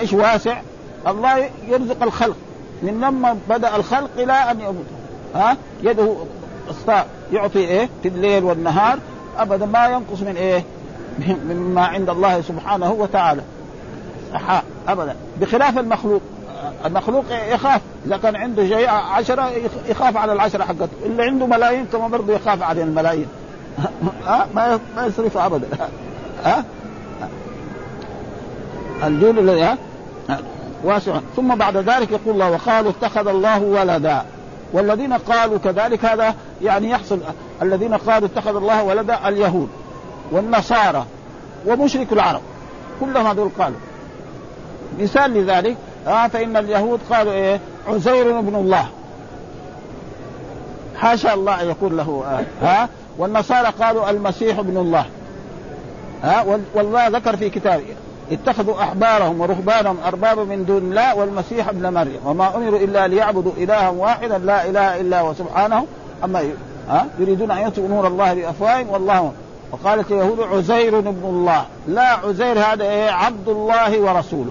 [0.00, 0.60] إيش واسع؟
[1.06, 2.36] الله يرزق الخلق.
[2.82, 4.86] من لما بدأ الخلق إلى أن يموت.
[5.34, 6.16] ها؟ يده
[7.32, 8.98] يعطي إيه؟ في الليل والنهار.
[9.38, 10.64] أبدا ما ينقص من إيه؟
[11.26, 13.42] مما عند الله سبحانه وتعالى.
[14.88, 15.16] أبدا.
[15.40, 16.22] بخلاف المخلوق.
[16.84, 17.80] المخلوق يخاف.
[18.06, 19.50] إذا كان عنده شيء عشرة
[19.88, 20.88] يخاف على العشرة حقته.
[21.06, 23.26] اللي عنده ملايين كما برضه يخاف على الملايين.
[24.26, 25.66] ها ما ما يصرف أبدا.
[26.44, 26.64] ها
[29.04, 29.78] الجود الذي ها
[30.84, 31.20] واسع.
[31.36, 34.22] ثم بعد ذلك يقول الله وقالوا اتخذ الله ولدا.
[34.72, 37.18] والذين قالوا كذلك هذا يعني يحصل.
[37.62, 39.68] الذين قالوا اتخذ الله ولدا اليهود.
[40.32, 41.04] والنصارى
[41.66, 42.40] ومشرك العرب.
[43.00, 43.78] كلهم هذول قالوا.
[45.00, 45.76] مثال لذلك
[46.06, 48.86] آه فإن اليهود قالوا إيه؟ عزير ابن الله.
[50.96, 55.06] حاشا الله أن يكون له آه ها؟ والنصارى قالوا المسيح ابن الله.
[56.22, 57.84] ها؟ والله ذكر في كتابه
[58.32, 62.20] اتخذوا أحبارهم ورهبانهم أربابا من دون الله والمسيح ابن مريم.
[62.24, 65.86] وما أمروا إلا ليعبدوا إلها واحدا لا إله إلا هو سبحانه.
[66.24, 66.50] أما
[66.88, 69.32] ها؟ يريدون أن يطفئوا نور الله بأفواههم والله
[69.72, 71.64] وقالت اليهود عزير ابن الله.
[71.88, 74.50] لا عزير هذا إيه؟ عبد الله ورسوله.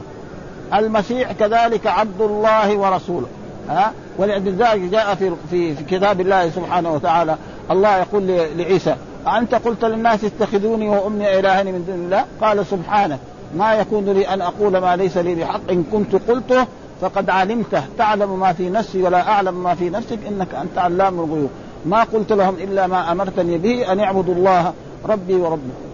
[0.74, 3.28] المسيح كذلك عبد الله ورسوله.
[3.70, 7.36] ها؟ ولذلك جاء في في كتاب الله سبحانه وتعالى
[7.72, 8.95] الله يقول لعيسى
[9.28, 13.20] أنت قلت للناس اتخذوني وأمي إلهين من دون الله؟ قال سبحانك
[13.55, 15.72] ما يكون لي أن أقول ما ليس لي بحق.
[15.72, 16.65] إن كنت قلته
[17.01, 17.84] فقد علمته.
[17.97, 21.49] تعلم ما في نفسي ولا أعلم ما في نفسك إنك أنت علام الغيوب.
[21.86, 24.74] ما قلت لهم إلا ما أمرتني به أن اعبدوا الله
[25.06, 25.88] ربي وربكم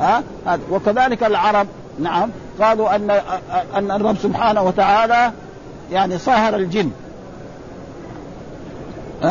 [0.00, 0.22] ها؟
[0.70, 1.66] وكذلك العرب.
[1.98, 2.30] نعم.
[2.60, 3.10] قالوا ان
[3.76, 5.32] أن الرب سبحانه وتعالى
[5.92, 6.90] يعني صهر الجن.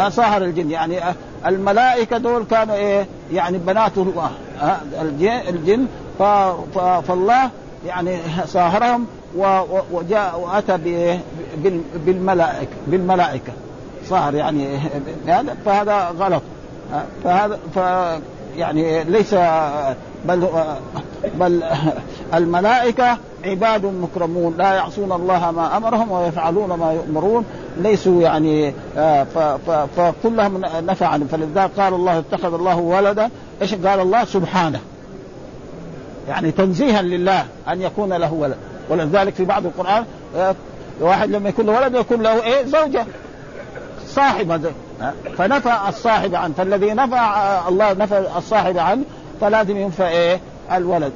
[0.09, 0.71] صهر الجن.
[0.71, 0.99] يعني
[1.45, 4.31] الملائكة دول كانوا إيه؟ يعني بنات الله
[5.49, 5.87] الجن
[7.07, 7.49] فالله
[7.87, 9.07] يعني صاهرهم
[9.91, 10.77] وجاء وأتى
[12.05, 13.53] بالملائكة بالملائكة.
[14.09, 14.79] صهر يعني.
[15.65, 16.41] فهذا غلط.
[17.23, 17.59] فهذا
[18.57, 19.35] يعني ليس
[20.25, 20.47] بل
[21.39, 21.63] بل
[22.33, 27.45] الملائكة عباد مكرمون لا يعصون الله ما أمرهم ويفعلون ما يؤمرون
[27.77, 29.23] ليسوا يعني آه،
[29.97, 33.29] فكلهم نفع عنهم فلذلك قال الله اتخذ الله ولدا.
[33.61, 34.79] إيش قال الله؟ سبحانه.
[36.27, 38.57] يعني تنزيها لله أن يكون له ولد.
[38.89, 40.05] ولذلك في بعض القرآن
[40.37, 40.55] آه،
[41.01, 43.05] واحد لما يكون له ولد يكون له إيه؟ زوجة.
[44.07, 44.71] صاحبة
[45.37, 47.19] فنفى الصاحب عنه فالذي نفى
[47.67, 49.03] الله نفى الصاحب عنه
[49.41, 50.39] فلازم ينفى إيه؟
[50.71, 51.11] الولد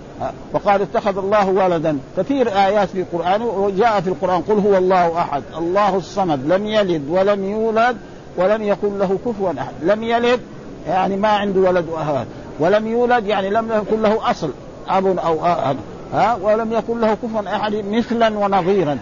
[0.54, 1.98] وقال اتخذ الله ولدا.
[2.18, 7.10] كثير آيات في القرآن وجاء في القرآن قل هو الله أحد الله الصمد لم يلد
[7.10, 7.98] ولم يولد
[8.38, 9.74] ولم يكن له كفوا أحد.
[9.84, 10.40] لم يلد
[10.88, 12.26] يعني ما عنده ولد وأهل.
[12.60, 14.50] ولم يولد يعني لم يكن له أصل
[14.88, 15.78] أب أو أب
[16.14, 18.98] ها؟ ولم يكن له كفوا أحد مثلا ونظيرا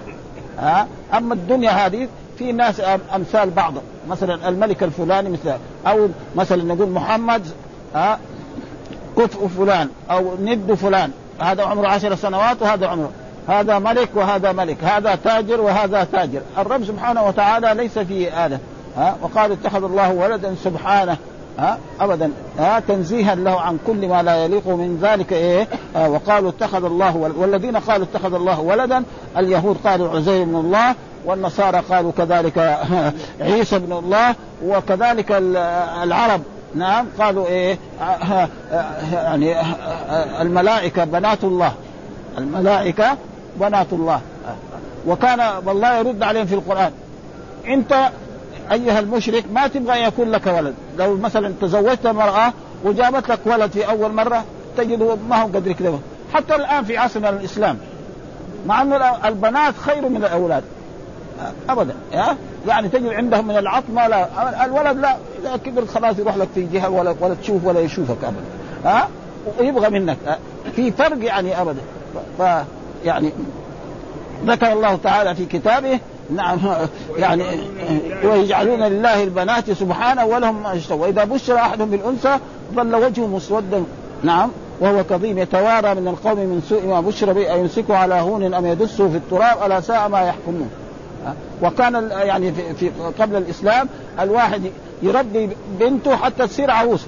[0.60, 2.08] ها؟ أما الدنيا هذه
[2.38, 2.82] في ناس
[3.16, 3.74] أمثال بعض.
[4.10, 5.54] مثلا الملك الفلاني مثل
[5.88, 7.48] أو مثلا نقول محمد
[7.96, 8.20] ها
[9.18, 11.12] كفء فلان أو ند فلان.
[11.40, 13.12] هذا عمره عشر سنوات وهذا عمره.
[13.48, 14.84] هذا ملك وهذا ملك.
[14.84, 16.42] هذا تاجر وهذا تاجر.
[16.58, 18.60] الرب سبحانه وتعالى ليس فيه هذا
[18.98, 21.18] ها وقال اتخذ الله ولدا سبحانه.
[21.60, 22.32] ها ابدا.
[22.60, 27.16] ها تنزيها له عن كل ما لا يليق من ذلك إيه؟ آه وقالوا اتخذ الله
[27.16, 29.04] ولد والذين قالوا اتخذ الله ولدا
[29.38, 30.96] اليهود قالوا عزير بن الله
[31.28, 32.58] والنصارى قالوا كذلك
[33.42, 35.26] عيسى بن الله وكذلك
[36.04, 36.42] العرب.
[36.76, 37.78] نعم قالوا إيه؟
[39.14, 39.56] يعني
[40.42, 41.74] الملائكة بنات الله.
[42.38, 43.18] الملائكة
[43.60, 44.22] بنات الله.
[45.08, 46.92] وكان والله يرد عليهم في القرآن.
[47.68, 48.10] أنت
[48.72, 50.74] أيها المشرك ما تبغى يكون لك ولد.
[50.98, 52.54] لو مثلا تزوجت امرأة
[52.84, 54.44] وجابت لك ولد في أول مرة
[54.78, 56.00] تجده ما هو قدر كذا
[56.34, 57.78] حتى الآن في عصرنا الإسلام
[58.66, 58.94] مع أن
[59.26, 60.64] البنات خير من الأولاد.
[61.70, 61.94] ابدا
[62.68, 66.68] يعني تجد عندهم من العطف ما لا الولد لا إذا كبر خلاص يروح لك في
[66.74, 68.44] جهة ولا ولا تشوف ولا يشوفك ابدا
[68.86, 69.08] ها؟
[69.60, 70.18] ويبغى منك
[70.76, 71.82] في فرق يعني ابدا.
[72.40, 72.42] ف
[73.06, 73.32] يعني
[74.46, 76.00] ذكر الله تعالى في كتابه
[76.36, 76.60] نعم
[77.18, 77.44] يعني
[78.24, 81.02] ويجعلون لله البنات سبحانه ولهم ما يشتهون.
[81.02, 82.38] وإذا بشر أحدهم بالأنثى
[82.76, 83.84] ظل وجهه مسودا
[84.24, 85.38] نعم وهو كظيم.
[85.38, 89.64] يتوارى من القوم من سوء ما بشر به أيمسكه على هون أم يدسه في التراب
[89.66, 90.70] ألا ساء ما يحكمون.
[91.62, 93.90] وكان يعني في, قبل الإسلام
[94.20, 94.62] الواحد
[95.02, 95.50] يربي
[95.80, 97.08] بنته حتى تصير عروسه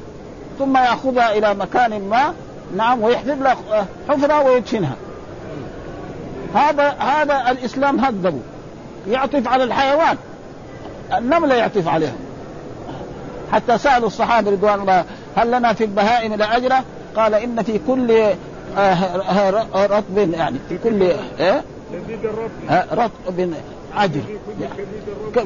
[0.59, 2.33] ثم يأخذها إلى مكان ما
[2.77, 4.95] نعم ويحفر لها حفرة ويدفنها.
[6.55, 8.33] هذا هذا الإسلام هذبه
[9.07, 10.17] يعطف على الحيوان
[11.17, 12.15] النمله يعطف عليها.
[13.51, 15.05] حتى سألوا الصحابة رضوان الله
[15.35, 16.83] هل لنا في البهائم لاجره؟
[17.15, 18.23] قال إن في كل
[18.77, 19.49] آه،
[19.85, 21.13] رطب يعني في كل
[22.23, 23.09] الرطب.
[23.27, 23.53] رطب.
[23.95, 24.21] عجل.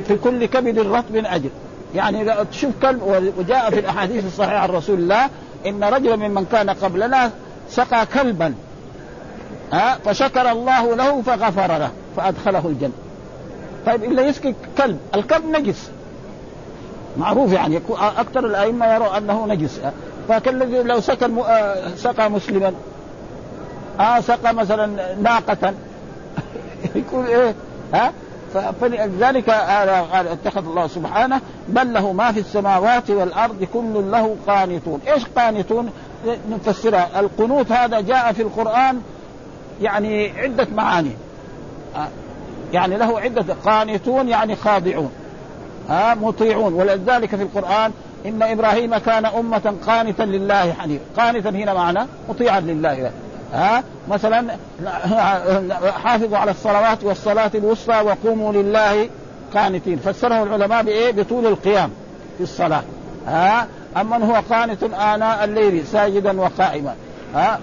[0.08, 1.50] في كل كبد رطب اجر
[1.96, 5.30] يعني تشوف كلب وجاء في الأحاديث الصحيحة عن رسول الله
[5.66, 7.32] إن رجلا ممن كان قبلنا
[7.70, 8.54] سقى كلبا.
[9.74, 12.92] ها فشكر الله له فغفر له فأدخله الجنة.
[13.86, 15.00] طيب إلا يسقي كلب.
[15.16, 15.90] الكلب نجس.
[17.18, 17.82] معروف يعني
[18.18, 19.82] أكثر الأئمة يروا أنه نجس.
[20.30, 21.30] فكالذي لو سقى
[21.98, 22.74] سقى مسلما.
[24.00, 25.74] آه سقى مثلا ناقة.
[26.96, 27.56] يكون إيه؟
[27.94, 28.14] ها؟
[28.82, 35.90] فلذلك اتخذ الله سبحانه بل له ما في السماوات والأرض كل له قانتون، إيش قانتون؟
[36.52, 37.20] نفسرها.
[37.20, 39.02] القنوت هذا جاء في القرآن
[39.82, 41.12] يعني عدة معاني.
[42.74, 45.12] يعني له عدة قانتون يعني خاضعون.
[45.90, 46.74] ها مطيعون.
[46.74, 47.92] ولذلك في القرآن
[48.26, 52.00] إن إبراهيم كان أمة قانتا لله حنيفا، قانتا هنا معنى
[52.30, 53.12] مطيعا لله.
[53.54, 54.58] ها؟ مثلا
[56.04, 59.10] حافظوا على الصلوات والصلاة الوسطى وقوموا لله
[59.54, 59.98] قانتين.
[59.98, 61.90] فسره العلماء بإيه؟ بطول القيام
[62.38, 62.84] في الصلاة.
[63.28, 66.96] ها؟ أما هو قانت آناء الليل ساجدا وقائما.
[67.36, 67.60] ها؟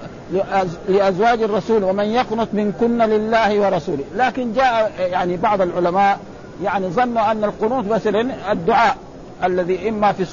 [0.88, 4.04] لأزواج الرسول ومن يقنط منكن لله ورسوله.
[4.16, 6.18] لكن جاء يعني بعض العلماء
[6.64, 8.96] يعني ظنوا أن القنوت مثلا الدعاء
[9.44, 10.24] الذي إما في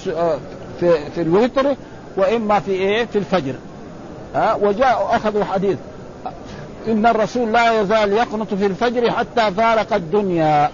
[0.80, 1.76] في, في الوتر
[2.18, 3.54] وإما في إيه؟ في الفجر.
[4.36, 5.78] ها؟ وجاء اخذوا حديث.
[6.88, 10.70] إن الرسول لا يزال يقنط في الفجر حتى فارق الدنيا.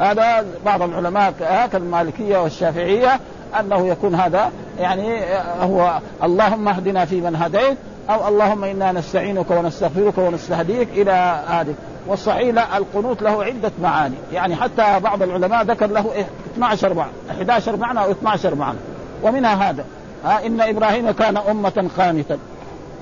[0.00, 1.32] هذا بعض العلماء
[1.72, 3.20] كالمالكية والشافعية
[3.60, 5.20] أنه يكون هذا يعني
[5.60, 7.76] هو اللهم اهدنا فيمن هديت
[8.10, 11.74] أو اللهم إنا نستعينك ونستغفرك ونستهديك إلى هذه
[12.06, 14.14] والصحيح لا القنوت له عدة معاني.
[14.32, 18.78] يعني حتى بعض العلماء ذكر له 12 معنى 11 معنى أو 12 معنى.
[19.22, 19.84] ومنها هذا
[20.24, 22.38] ها إن إبراهيم كان أمة قانتا.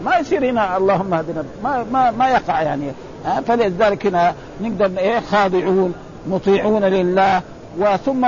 [0.04, 2.92] ما يصير هنا اللهم اهدنا ما ما ما يقع يعني.
[3.46, 5.94] فلذلك هنا نقدر إيه خاضعون
[6.26, 7.42] مطيعون لله.
[7.78, 8.24] وثم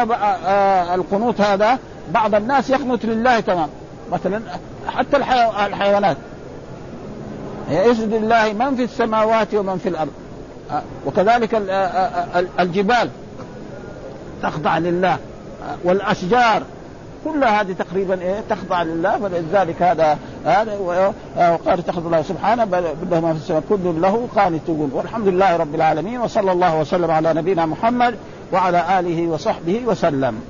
[0.95, 1.79] القنوت هذا
[2.11, 3.69] بعض الناس يقنط لله تمام.
[4.13, 4.41] مثلا
[4.87, 6.17] حتى الحيوانات.
[7.71, 10.13] يسجد لله من في السماوات ومن في الأرض.
[11.07, 11.63] وكذلك
[12.61, 13.11] الجبال
[14.43, 15.17] تخضع لله.
[15.85, 16.63] والأشجار.
[17.25, 20.77] كل هذه تقريبا إيه تخضع لله فلذلك هذا هذا
[21.37, 24.91] وقال اتخذ الله سبحانه بل ما في السماء كل له قانتون.
[24.95, 28.15] والحمد لله رب العالمين وصلى الله وسلم على نبينا محمد
[28.53, 30.41] وعلى آله وصحبه وسلم.